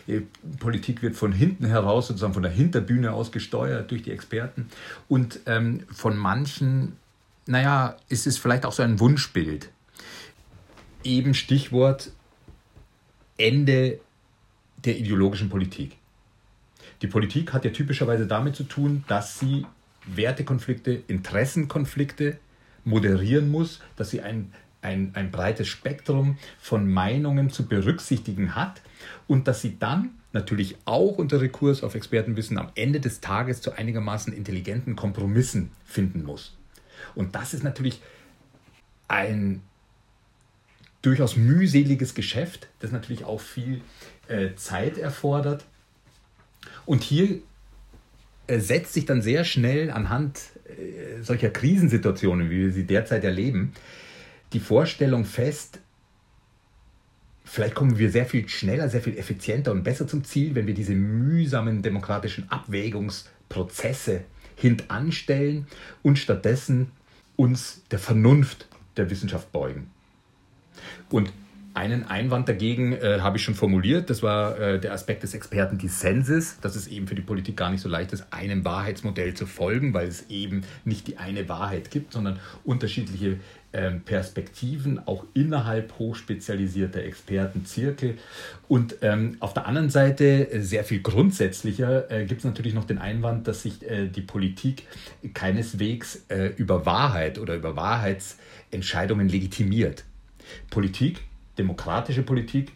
äh, 0.07 0.21
Politik 0.59 1.01
wird 1.01 1.15
von 1.15 1.31
hinten 1.31 1.65
heraus, 1.65 2.07
sozusagen 2.07 2.33
von 2.33 2.43
der 2.43 2.51
Hinterbühne 2.51 3.13
aus 3.13 3.31
gesteuert 3.31 3.91
durch 3.91 4.03
die 4.03 4.11
Experten. 4.11 4.69
Und 5.07 5.39
ähm, 5.45 5.85
von 5.91 6.17
manchen, 6.17 6.97
naja, 7.45 7.97
ist 8.09 8.27
es 8.27 8.37
vielleicht 8.37 8.65
auch 8.65 8.73
so 8.73 8.83
ein 8.83 8.99
Wunschbild. 8.99 9.69
Eben 11.03 11.33
Stichwort 11.33 12.11
Ende 13.37 13.99
der 14.85 14.97
ideologischen 14.97 15.49
Politik. 15.49 15.97
Die 17.01 17.07
Politik 17.07 17.53
hat 17.53 17.65
ja 17.65 17.71
typischerweise 17.71 18.27
damit 18.27 18.55
zu 18.55 18.63
tun, 18.63 19.03
dass 19.07 19.39
sie 19.39 19.65
Wertekonflikte, 20.05 20.91
Interessenkonflikte 21.07 22.37
moderieren 22.83 23.49
muss, 23.49 23.81
dass 23.95 24.09
sie 24.09 24.21
ein, 24.21 24.53
ein, 24.81 25.11
ein 25.13 25.31
breites 25.31 25.67
Spektrum 25.67 26.37
von 26.59 26.91
Meinungen 26.91 27.49
zu 27.49 27.67
berücksichtigen 27.67 28.55
hat 28.55 28.81
und 29.27 29.47
dass 29.47 29.61
sie 29.61 29.77
dann 29.77 30.11
natürlich 30.33 30.77
auch 30.85 31.17
unter 31.17 31.41
Rekurs 31.41 31.83
auf 31.83 31.95
Expertenwissen 31.95 32.57
am 32.57 32.69
Ende 32.75 32.99
des 32.99 33.19
Tages 33.19 33.61
zu 33.61 33.73
einigermaßen 33.73 34.33
intelligenten 34.33 34.95
Kompromissen 34.95 35.71
finden 35.85 36.23
muss. 36.23 36.57
Und 37.15 37.35
das 37.35 37.53
ist 37.53 37.63
natürlich 37.63 38.01
ein 39.07 39.61
durchaus 41.01 41.35
mühseliges 41.35 42.15
Geschäft, 42.15 42.69
das 42.79 42.91
natürlich 42.91 43.25
auch 43.25 43.41
viel 43.41 43.81
äh, 44.27 44.55
Zeit 44.55 44.97
erfordert. 44.97 45.65
Und 46.85 47.03
hier 47.03 47.39
äh, 48.47 48.59
setzt 48.59 48.93
sich 48.93 49.05
dann 49.05 49.21
sehr 49.21 49.43
schnell 49.43 49.91
anhand 49.91 50.39
solcher 51.21 51.49
Krisensituationen, 51.49 52.49
wie 52.49 52.65
wir 52.65 52.71
sie 52.71 52.85
derzeit 52.85 53.23
erleben, 53.23 53.73
die 54.53 54.59
Vorstellung 54.59 55.25
fest, 55.25 55.79
vielleicht 57.43 57.75
kommen 57.75 57.97
wir 57.97 58.11
sehr 58.11 58.25
viel 58.25 58.47
schneller, 58.49 58.89
sehr 58.89 59.01
viel 59.01 59.17
effizienter 59.17 59.71
und 59.71 59.83
besser 59.83 60.07
zum 60.07 60.23
Ziel, 60.23 60.55
wenn 60.55 60.67
wir 60.67 60.73
diese 60.73 60.93
mühsamen 60.93 61.81
demokratischen 61.81 62.49
Abwägungsprozesse 62.49 64.21
hintanstellen 64.55 65.67
und 66.03 66.17
stattdessen 66.17 66.91
uns 67.35 67.81
der 67.91 67.99
Vernunft 67.99 68.67
der 68.97 69.09
Wissenschaft 69.09 69.51
beugen. 69.51 69.89
Und 71.09 71.31
einen 71.73 72.05
Einwand 72.05 72.49
dagegen 72.49 72.93
äh, 72.93 73.19
habe 73.21 73.37
ich 73.37 73.43
schon 73.43 73.55
formuliert. 73.55 74.09
Das 74.09 74.21
war 74.21 74.59
äh, 74.59 74.79
der 74.79 74.93
Aspekt 74.93 75.23
des 75.23 75.33
Expertendissenses, 75.33 76.59
dass 76.59 76.75
es 76.75 76.87
eben 76.87 77.07
für 77.07 77.15
die 77.15 77.21
Politik 77.21 77.57
gar 77.57 77.69
nicht 77.69 77.81
so 77.81 77.89
leicht 77.89 78.13
ist, 78.13 78.25
einem 78.31 78.65
Wahrheitsmodell 78.65 79.33
zu 79.33 79.45
folgen, 79.45 79.93
weil 79.93 80.07
es 80.07 80.29
eben 80.29 80.63
nicht 80.85 81.07
die 81.07 81.17
eine 81.17 81.47
Wahrheit 81.49 81.91
gibt, 81.91 82.13
sondern 82.13 82.39
unterschiedliche 82.63 83.37
ähm, 83.73 84.01
Perspektiven, 84.01 84.99
auch 85.07 85.25
innerhalb 85.33 85.97
hochspezialisierter 85.97 87.03
Expertenzirkel. 87.03 88.17
Und 88.67 88.97
ähm, 89.01 89.37
auf 89.39 89.53
der 89.53 89.65
anderen 89.65 89.89
Seite, 89.89 90.51
äh, 90.51 90.59
sehr 90.61 90.83
viel 90.83 91.01
grundsätzlicher, 91.01 92.11
äh, 92.11 92.25
gibt 92.25 92.39
es 92.39 92.45
natürlich 92.45 92.73
noch 92.73 92.83
den 92.83 92.97
Einwand, 92.97 93.47
dass 93.47 93.63
sich 93.63 93.89
äh, 93.89 94.07
die 94.07 94.21
Politik 94.21 94.87
keineswegs 95.33 96.25
äh, 96.27 96.47
über 96.57 96.85
Wahrheit 96.85 97.39
oder 97.39 97.55
über 97.55 97.77
Wahrheitsentscheidungen 97.77 99.29
legitimiert. 99.29 100.03
Politik 100.69 101.21
demokratische 101.61 102.23
Politik 102.23 102.71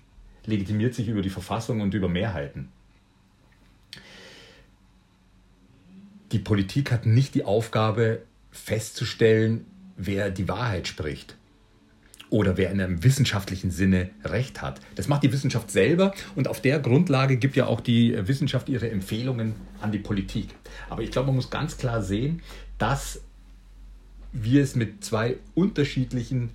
legitimiert 0.46 0.94
sich 0.94 1.08
über 1.08 1.24
die 1.24 1.32
Verfassung 1.32 1.82
und 1.82 1.94
über 1.96 2.08
Mehrheiten. 2.08 2.70
Die 6.32 6.40
Politik 6.40 6.92
hat 6.92 7.06
nicht 7.06 7.34
die 7.34 7.44
Aufgabe 7.44 8.22
festzustellen, 8.52 9.66
wer 9.98 10.30
die 10.30 10.48
Wahrheit 10.48 10.88
spricht 10.88 11.36
oder 12.30 12.58
wer 12.58 12.70
in 12.72 12.80
einem 12.80 13.04
wissenschaftlichen 13.04 13.72
Sinne 13.72 14.10
Recht 14.24 14.62
hat. 14.62 14.82
Das 14.96 15.08
macht 15.08 15.24
die 15.24 15.32
Wissenschaft 15.32 15.72
selber 15.72 16.14
und 16.36 16.48
auf 16.48 16.62
der 16.62 16.80
Grundlage 16.80 17.38
gibt 17.38 17.56
ja 17.56 17.66
auch 17.66 17.82
die 17.82 18.16
Wissenschaft 18.28 18.70
ihre 18.70 18.90
Empfehlungen 18.90 19.56
an 19.82 19.92
die 19.92 20.00
Politik. 20.00 20.50
Aber 20.90 21.02
ich 21.02 21.12
glaube, 21.12 21.28
man 21.28 21.36
muss 21.36 21.50
ganz 21.50 21.78
klar 21.78 22.04
sehen, 22.04 22.42
dass 22.78 23.22
wir 24.32 24.62
es 24.62 24.76
mit 24.76 25.04
zwei 25.04 25.38
unterschiedlichen 25.54 26.52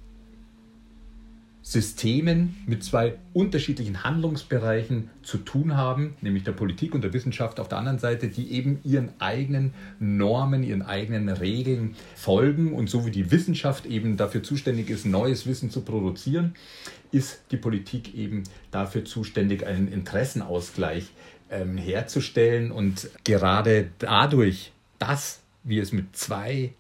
Systemen 1.71 2.57
mit 2.67 2.83
zwei 2.83 3.15
unterschiedlichen 3.33 4.03
Handlungsbereichen 4.03 5.09
zu 5.23 5.39
tun 5.39 5.77
haben, 5.77 6.15
nämlich 6.21 6.43
der 6.43 6.51
Politik 6.51 6.97
und 6.97 7.05
der 7.05 7.13
Wissenschaft 7.13 7.61
auf 7.61 7.69
der 7.69 7.79
anderen 7.79 8.01
Seite, 8.01 8.27
die 8.27 8.51
eben 8.51 8.81
ihren 8.83 9.11
eigenen 9.21 9.73
Normen, 10.01 10.65
ihren 10.65 10.83
eigenen 10.83 11.29
Regeln 11.29 11.95
folgen. 12.17 12.73
Und 12.73 12.91
so 12.91 13.07
wie 13.07 13.13
die 13.13 13.31
Wissenschaft 13.31 13.87
eben 13.87 14.17
dafür 14.17 14.43
zuständig 14.43 14.91
ist, 14.91 15.07
neues 15.07 15.47
Wissen 15.47 15.71
zu 15.71 15.83
produzieren, 15.83 16.55
ist 17.13 17.41
die 17.53 17.57
Politik 17.57 18.17
eben 18.17 18.43
dafür 18.73 19.05
zuständig, 19.05 19.65
einen 19.65 19.87
Interessenausgleich 19.87 21.11
ähm, 21.53 21.77
herzustellen. 21.77 22.73
Und 22.73 23.09
gerade 23.23 23.91
dadurch, 24.01 24.73
dass 24.99 25.39
wir 25.63 25.85
es 25.85 25.93
mit 25.93 26.17
zwei 26.17 26.73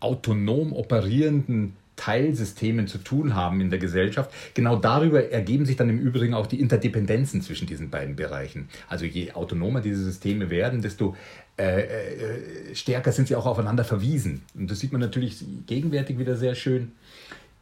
autonom 0.00 0.72
operierenden 0.72 1.76
Teilsystemen 1.96 2.86
zu 2.86 2.98
tun 2.98 3.34
haben 3.34 3.60
in 3.60 3.70
der 3.70 3.78
Gesellschaft. 3.78 4.30
Genau 4.54 4.76
darüber 4.76 5.30
ergeben 5.30 5.64
sich 5.64 5.76
dann 5.76 5.90
im 5.90 5.98
Übrigen 5.98 6.34
auch 6.34 6.46
die 6.46 6.60
Interdependenzen 6.60 7.40
zwischen 7.40 7.66
diesen 7.66 7.90
beiden 7.90 8.16
Bereichen. 8.16 8.68
Also 8.88 9.04
je 9.04 9.32
autonomer 9.32 9.80
diese 9.80 10.02
Systeme 10.02 10.50
werden, 10.50 10.82
desto 10.82 11.16
äh, 11.56 11.82
äh, 11.82 12.74
stärker 12.74 13.12
sind 13.12 13.28
sie 13.28 13.36
auch 13.36 13.46
aufeinander 13.46 13.84
verwiesen. 13.84 14.42
Und 14.54 14.70
das 14.70 14.80
sieht 14.80 14.92
man 14.92 15.00
natürlich 15.00 15.44
gegenwärtig 15.66 16.18
wieder 16.18 16.36
sehr 16.36 16.54
schön. 16.54 16.92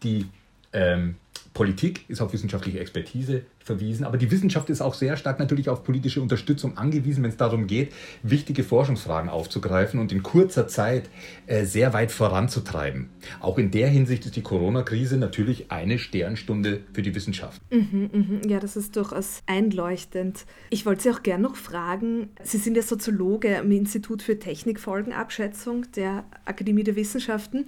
Die 0.02 0.26
ähm, 0.72 1.16
Politik 1.54 2.08
ist 2.08 2.22
auf 2.22 2.32
wissenschaftliche 2.32 2.80
Expertise 2.80 3.42
verwiesen, 3.58 4.04
aber 4.04 4.16
die 4.16 4.30
Wissenschaft 4.30 4.70
ist 4.70 4.80
auch 4.80 4.94
sehr 4.94 5.16
stark 5.16 5.38
natürlich 5.38 5.68
auf 5.68 5.84
politische 5.84 6.22
Unterstützung 6.22 6.78
angewiesen, 6.78 7.22
wenn 7.22 7.30
es 7.30 7.36
darum 7.36 7.66
geht, 7.66 7.92
wichtige 8.22 8.64
Forschungsfragen 8.64 9.28
aufzugreifen 9.28 10.00
und 10.00 10.12
in 10.12 10.22
kurzer 10.22 10.66
Zeit 10.66 11.10
äh, 11.46 11.64
sehr 11.64 11.92
weit 11.92 12.10
voranzutreiben. 12.10 13.10
Auch 13.40 13.58
in 13.58 13.70
der 13.70 13.88
Hinsicht 13.88 14.24
ist 14.24 14.36
die 14.36 14.42
Corona-Krise 14.42 15.18
natürlich 15.18 15.70
eine 15.70 15.98
Sternstunde 15.98 16.80
für 16.92 17.02
die 17.02 17.14
Wissenschaft. 17.14 17.60
Mhm, 17.70 18.10
mh. 18.12 18.48
Ja, 18.48 18.58
das 18.58 18.76
ist 18.76 18.96
durchaus 18.96 19.42
einleuchtend. 19.46 20.46
Ich 20.70 20.86
wollte 20.86 21.02
Sie 21.02 21.10
auch 21.10 21.22
gerne 21.22 21.42
noch 21.42 21.56
fragen, 21.56 22.30
Sie 22.42 22.58
sind 22.58 22.76
ja 22.76 22.82
Soziologe 22.82 23.58
am 23.58 23.70
Institut 23.70 24.22
für 24.22 24.38
Technikfolgenabschätzung 24.38 25.90
der 25.92 26.24
Akademie 26.46 26.82
der 26.82 26.96
Wissenschaften. 26.96 27.66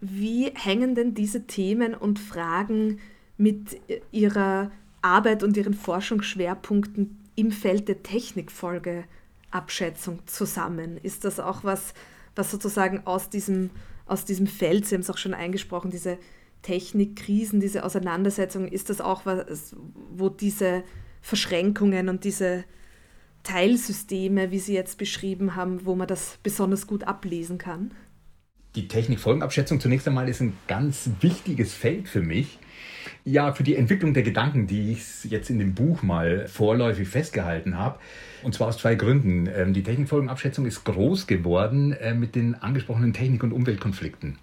Wie 0.00 0.52
hängen 0.54 0.94
denn 0.94 1.14
diese 1.14 1.46
Themen 1.46 1.94
und 1.94 2.18
Fragen 2.18 2.98
mit 3.36 3.80
ihrer 4.12 4.70
Arbeit 5.02 5.42
und 5.42 5.56
ihren 5.56 5.74
Forschungsschwerpunkten 5.74 7.18
im 7.34 7.50
Feld 7.50 7.88
der 7.88 8.02
Technikfolgeabschätzung 8.02 10.20
zusammen? 10.26 10.98
Ist 11.02 11.24
das 11.24 11.40
auch 11.40 11.64
was, 11.64 11.94
was 12.36 12.50
sozusagen 12.50 13.06
aus 13.06 13.30
diesem, 13.30 13.70
aus 14.06 14.24
diesem 14.24 14.46
Feld, 14.46 14.86
Sie 14.86 14.94
haben 14.94 15.02
es 15.02 15.10
auch 15.10 15.18
schon 15.18 15.34
eingesprochen, 15.34 15.90
diese 15.90 16.18
Technikkrisen, 16.62 17.60
diese 17.60 17.84
Auseinandersetzung, 17.84 18.68
ist 18.68 18.90
das 18.90 19.00
auch 19.00 19.26
was, 19.26 19.74
wo 20.10 20.28
diese 20.28 20.84
Verschränkungen 21.20 22.08
und 22.08 22.24
diese 22.24 22.64
Teilsysteme, 23.42 24.50
wie 24.50 24.58
Sie 24.58 24.74
jetzt 24.74 24.98
beschrieben 24.98 25.56
haben, 25.56 25.86
wo 25.86 25.94
man 25.94 26.08
das 26.08 26.38
besonders 26.42 26.86
gut 26.86 27.04
ablesen 27.04 27.58
kann? 27.58 27.92
Die 28.78 28.86
Technikfolgenabschätzung 28.86 29.80
zunächst 29.80 30.06
einmal 30.06 30.28
ist 30.28 30.40
ein 30.40 30.52
ganz 30.68 31.10
wichtiges 31.20 31.74
Feld 31.74 32.08
für 32.08 32.22
mich, 32.22 32.60
ja, 33.24 33.52
für 33.52 33.64
die 33.64 33.74
Entwicklung 33.74 34.14
der 34.14 34.22
Gedanken, 34.22 34.68
die 34.68 34.92
ich 34.92 35.24
jetzt 35.24 35.50
in 35.50 35.58
dem 35.58 35.74
Buch 35.74 36.04
mal 36.04 36.46
vorläufig 36.46 37.08
festgehalten 37.08 37.76
habe. 37.76 37.98
Und 38.44 38.54
zwar 38.54 38.68
aus 38.68 38.78
zwei 38.78 38.94
Gründen. 38.94 39.48
Ähm, 39.52 39.74
die 39.74 39.82
Technikfolgenabschätzung 39.82 40.64
ist 40.64 40.84
groß 40.84 41.26
geworden 41.26 41.90
äh, 41.90 42.14
mit 42.14 42.36
den 42.36 42.54
angesprochenen 42.54 43.12
Technik- 43.12 43.42
und 43.42 43.50
Umweltkonflikten 43.50 44.38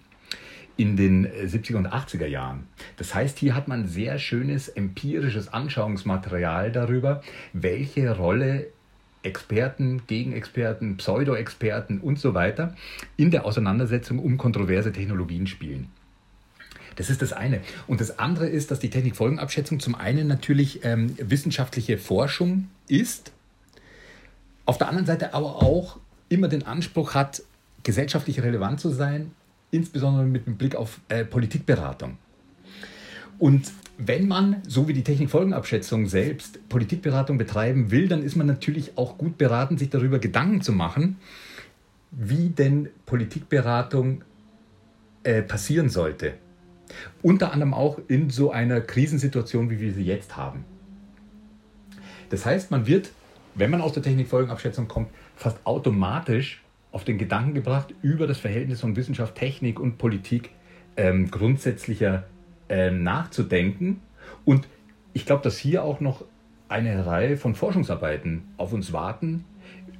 in 0.76 0.98
den 0.98 1.26
70er 1.26 1.72
äh, 1.72 1.76
und 1.76 1.88
80er 1.88 2.26
Jahren. 2.26 2.66
Das 2.98 3.14
heißt, 3.14 3.38
hier 3.38 3.54
hat 3.54 3.68
man 3.68 3.86
sehr 3.86 4.18
schönes 4.18 4.68
empirisches 4.68 5.50
Anschauungsmaterial 5.50 6.72
darüber, 6.72 7.22
welche 7.54 8.14
Rolle 8.14 8.66
Experten, 9.26 10.06
Gegenexperten, 10.06 10.96
Pseudo-Experten 10.96 12.00
und 12.00 12.18
so 12.18 12.32
weiter 12.32 12.74
in 13.16 13.30
der 13.30 13.44
Auseinandersetzung 13.44 14.18
um 14.18 14.38
kontroverse 14.38 14.92
Technologien 14.92 15.46
spielen. 15.46 15.90
Das 16.94 17.10
ist 17.10 17.20
das 17.20 17.32
eine. 17.32 17.60
Und 17.86 18.00
das 18.00 18.18
andere 18.18 18.46
ist, 18.48 18.70
dass 18.70 18.78
die 18.78 18.88
Technikfolgenabschätzung 18.88 19.80
zum 19.80 19.94
einen 19.94 20.26
natürlich 20.26 20.84
ähm, 20.84 21.14
wissenschaftliche 21.18 21.98
Forschung 21.98 22.68
ist, 22.88 23.32
auf 24.64 24.78
der 24.78 24.88
anderen 24.88 25.06
Seite 25.06 25.34
aber 25.34 25.56
auch 25.56 25.98
immer 26.28 26.48
den 26.48 26.64
Anspruch 26.64 27.14
hat, 27.14 27.42
gesellschaftlich 27.82 28.42
relevant 28.42 28.80
zu 28.80 28.90
sein, 28.90 29.32
insbesondere 29.70 30.24
mit 30.24 30.46
dem 30.46 30.56
Blick 30.56 30.74
auf 30.74 31.00
äh, 31.08 31.24
Politikberatung. 31.24 32.16
Und 33.38 33.70
wenn 33.98 34.28
man, 34.28 34.62
so 34.66 34.88
wie 34.88 34.92
die 34.92 35.02
Technikfolgenabschätzung 35.02 36.06
selbst, 36.06 36.68
Politikberatung 36.68 37.38
betreiben 37.38 37.90
will, 37.90 38.08
dann 38.08 38.22
ist 38.22 38.36
man 38.36 38.46
natürlich 38.46 38.98
auch 38.98 39.16
gut 39.16 39.38
beraten, 39.38 39.78
sich 39.78 39.90
darüber 39.90 40.18
Gedanken 40.18 40.60
zu 40.60 40.72
machen, 40.72 41.16
wie 42.10 42.50
denn 42.50 42.88
Politikberatung 43.06 44.22
äh, 45.22 45.42
passieren 45.42 45.88
sollte. 45.88 46.34
Unter 47.22 47.52
anderem 47.52 47.74
auch 47.74 47.98
in 48.08 48.30
so 48.30 48.50
einer 48.50 48.80
Krisensituation, 48.80 49.70
wie 49.70 49.80
wir 49.80 49.92
sie 49.92 50.04
jetzt 50.04 50.36
haben. 50.36 50.64
Das 52.30 52.44
heißt, 52.44 52.70
man 52.70 52.86
wird, 52.86 53.12
wenn 53.54 53.70
man 53.70 53.80
aus 53.80 53.92
der 53.92 54.02
Technikfolgenabschätzung 54.02 54.88
kommt, 54.88 55.08
fast 55.36 55.58
automatisch 55.64 56.62
auf 56.92 57.04
den 57.04 57.18
Gedanken 57.18 57.54
gebracht, 57.54 57.94
über 58.02 58.26
das 58.26 58.38
Verhältnis 58.38 58.80
von 58.80 58.96
Wissenschaft, 58.96 59.34
Technik 59.34 59.80
und 59.80 59.98
Politik 59.98 60.50
ähm, 60.96 61.30
grundsätzlicher 61.30 62.24
äh, 62.68 62.90
nachzudenken. 62.90 64.00
Und 64.44 64.66
ich 65.12 65.26
glaube, 65.26 65.42
dass 65.42 65.58
hier 65.58 65.82
auch 65.84 66.00
noch 66.00 66.24
eine 66.68 67.06
Reihe 67.06 67.36
von 67.36 67.54
Forschungsarbeiten 67.54 68.42
auf 68.56 68.72
uns 68.72 68.92
warten. 68.92 69.44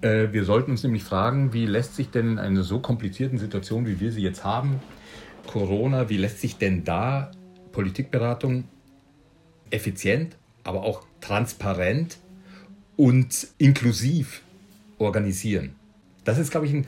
Äh, 0.00 0.32
wir 0.32 0.44
sollten 0.44 0.72
uns 0.72 0.82
nämlich 0.82 1.04
fragen, 1.04 1.52
wie 1.52 1.66
lässt 1.66 1.94
sich 1.94 2.10
denn 2.10 2.32
in 2.32 2.38
einer 2.38 2.62
so 2.62 2.80
komplizierten 2.80 3.38
Situation, 3.38 3.86
wie 3.86 4.00
wir 4.00 4.12
sie 4.12 4.22
jetzt 4.22 4.44
haben, 4.44 4.80
Corona, 5.46 6.08
wie 6.08 6.16
lässt 6.16 6.40
sich 6.40 6.58
denn 6.58 6.84
da 6.84 7.30
Politikberatung 7.72 8.64
effizient, 9.70 10.36
aber 10.64 10.82
auch 10.82 11.06
transparent 11.20 12.18
und 12.96 13.48
inklusiv 13.58 14.42
organisieren? 14.98 15.76
Das 16.24 16.38
ist, 16.38 16.50
glaube 16.50 16.66
ich, 16.66 16.72
ein 16.72 16.86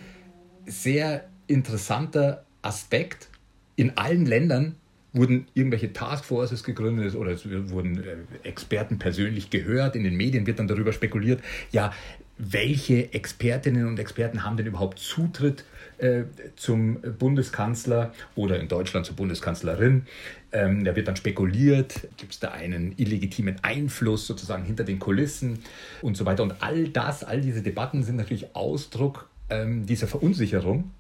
sehr 0.67 1.29
interessanter 1.47 2.45
Aspekt. 2.63 3.29
In 3.77 3.97
allen 3.97 4.27
Ländern 4.27 4.75
wurden 5.13 5.47
irgendwelche 5.55 5.93
Taskforces 5.93 6.65
gegründet 6.65 7.15
oder 7.15 7.31
es 7.31 7.49
wurden 7.71 8.05
äh, 8.05 8.47
Experten 8.47 8.99
persönlich 8.99 9.51
gehört. 9.51 9.97
In 9.97 10.05
den 10.05 10.17
Medien 10.17 10.47
wird 10.47 10.59
dann 10.59 10.69
darüber 10.69 10.93
spekuliert, 10.93 11.41
ja, 11.73 11.93
welche 12.39 13.13
Expertinnen 13.13 13.87
und 13.87 13.99
Experten 13.99 14.45
haben 14.45 14.57
denn 14.57 14.67
überhaupt 14.67 15.01
Zutritt 15.01 15.65
äh, 15.99 16.23
zum 16.55 17.01
Bundeskanzler 17.19 18.13
oder 18.37 18.61
in 18.61 18.69
Deutschland 18.69 19.07
zur 19.07 19.17
Bundeskanzlerin. 19.17 20.07
Ähm, 20.53 20.85
da 20.85 20.95
wird 20.95 21.09
dann 21.09 21.17
spekuliert, 21.17 22.09
gibt 22.17 22.35
es 22.35 22.39
da 22.39 22.53
einen 22.53 22.95
illegitimen 22.97 23.57
Einfluss 23.63 24.27
sozusagen 24.27 24.65
hinter 24.65 24.85
den 24.85 25.01
Kulissen 25.01 25.59
und 26.01 26.17
so 26.17 26.25
weiter. 26.27 26.45
Und 26.45 26.63
all 26.63 26.89
das, 26.89 27.25
all 27.25 27.41
diese 27.41 27.63
Debatten 27.63 28.05
sind 28.05 28.17
natürlich 28.17 28.55
Ausdruck 28.55 29.29
ähm, 29.51 29.87
dieser 29.87 30.07
Verunsicherung 30.07 30.93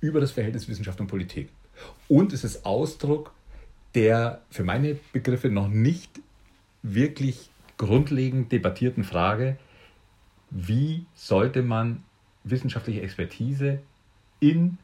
über 0.00 0.20
das 0.20 0.32
Verhältnis 0.32 0.66
Wissenschaft 0.66 0.98
und 1.00 1.08
Politik. 1.08 1.50
Und 2.08 2.32
es 2.32 2.42
ist 2.42 2.64
Ausdruck 2.64 3.32
der 3.96 4.42
für 4.50 4.62
meine 4.62 4.96
Begriffe 5.12 5.48
noch 5.48 5.68
nicht 5.68 6.20
wirklich 6.82 7.50
grundlegend 7.78 8.52
debattierten 8.52 9.02
Frage, 9.02 9.56
wie 10.50 11.06
sollte 11.14 11.62
man 11.62 12.04
wissenschaftliche 12.44 13.02
Expertise 13.02 13.80
in 14.38 14.78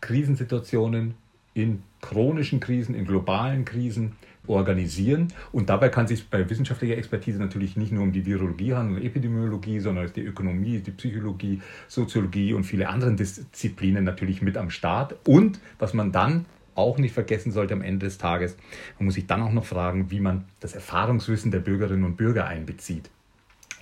Krisensituationen, 0.00 1.14
in 1.54 1.82
chronischen 2.00 2.58
Krisen, 2.58 2.94
in 2.94 3.06
globalen 3.06 3.64
Krisen 3.64 4.12
organisieren. 4.46 5.28
Und 5.52 5.68
dabei 5.68 5.88
kann 5.88 6.04
es 6.04 6.10
sich 6.10 6.28
bei 6.28 6.48
wissenschaftlicher 6.48 6.96
Expertise 6.96 7.38
natürlich 7.38 7.76
nicht 7.76 7.92
nur 7.92 8.02
um 8.02 8.12
die 8.12 8.24
Virologie 8.24 8.74
handeln 8.74 8.98
und 8.98 9.04
Epidemiologie, 9.04 9.80
sondern 9.80 10.10
die 10.14 10.22
Ökonomie, 10.22 10.78
die 10.80 10.92
Psychologie, 10.92 11.60
Soziologie 11.88 12.52
und 12.54 12.64
viele 12.64 12.88
andere 12.88 13.14
Disziplinen 13.14 14.04
natürlich 14.04 14.42
mit 14.42 14.56
am 14.56 14.70
Start. 14.70 15.16
Und 15.26 15.60
was 15.78 15.94
man 15.94 16.12
dann 16.12 16.46
auch 16.76 16.98
nicht 16.98 17.14
vergessen 17.14 17.52
sollte 17.52 17.74
am 17.74 17.82
Ende 17.82 18.06
des 18.06 18.18
Tages, 18.18 18.56
man 18.98 19.06
muss 19.06 19.14
sich 19.14 19.26
dann 19.26 19.42
auch 19.42 19.52
noch 19.52 19.64
fragen, 19.64 20.10
wie 20.10 20.20
man 20.20 20.44
das 20.60 20.74
Erfahrungswissen 20.74 21.50
der 21.50 21.60
Bürgerinnen 21.60 22.04
und 22.04 22.16
Bürger 22.16 22.46
einbezieht. 22.46 23.10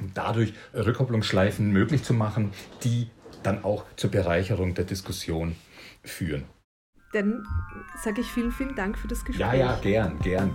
Um 0.01 0.11
dadurch 0.15 0.55
Rückkopplungsschleifen 0.75 1.71
möglich 1.71 2.03
zu 2.03 2.15
machen, 2.15 2.53
die 2.83 3.09
dann 3.43 3.65
auch 3.65 3.85
zur 3.97 4.11
Bereicherung 4.11 4.75
der 4.75 4.85
Diskussion 4.85 5.55
führen. 6.03 6.45
Dann 7.13 7.45
sage 8.03 8.23
ich 8.23 8.27
vielen, 8.27 8.51
vielen 8.51 8.75
Dank 8.75 8.99
für 8.99 9.07
das 9.07 9.25
Gespräch. 9.25 9.47
Ja, 9.47 9.55
ja, 9.55 9.79
gern, 9.81 10.19
gern. 10.19 10.51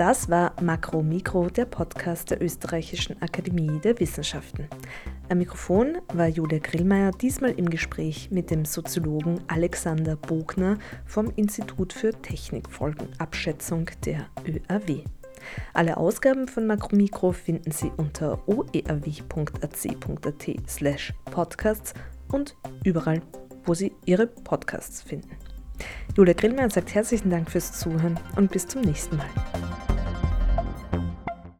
Das 0.00 0.30
war 0.30 0.54
Makro 0.62 1.02
Mikro, 1.02 1.50
der 1.50 1.66
Podcast 1.66 2.30
der 2.30 2.40
Österreichischen 2.40 3.20
Akademie 3.20 3.78
der 3.80 4.00
Wissenschaften. 4.00 4.66
Am 5.28 5.36
Mikrofon 5.36 5.98
war 6.14 6.26
Julia 6.26 6.58
Grillmeier, 6.58 7.10
diesmal 7.10 7.50
im 7.50 7.68
Gespräch 7.68 8.30
mit 8.30 8.50
dem 8.50 8.64
Soziologen 8.64 9.42
Alexander 9.48 10.16
Bogner 10.16 10.78
vom 11.04 11.30
Institut 11.36 11.92
für 11.92 12.12
Technikfolgenabschätzung 12.12 13.90
der 14.06 14.24
ÖAW. 14.46 15.04
Alle 15.74 15.98
Ausgaben 15.98 16.48
von 16.48 16.66
Makromikro 16.66 17.32
finden 17.32 17.70
Sie 17.70 17.92
unter 17.94 18.48
oerw.ac.at 18.48 19.66
slash 20.66 21.12
podcasts 21.26 21.92
und 22.32 22.56
überall, 22.84 23.20
wo 23.66 23.74
Sie 23.74 23.92
Ihre 24.06 24.28
Podcasts 24.28 25.02
finden. 25.02 25.36
Julia 26.16 26.34
Grillmann 26.34 26.70
sagt 26.70 26.94
herzlichen 26.94 27.30
Dank 27.30 27.50
fürs 27.50 27.72
Zuhören 27.72 28.18
und 28.36 28.50
bis 28.50 28.66
zum 28.66 28.82
nächsten 28.82 29.16
Mal. 29.16 29.26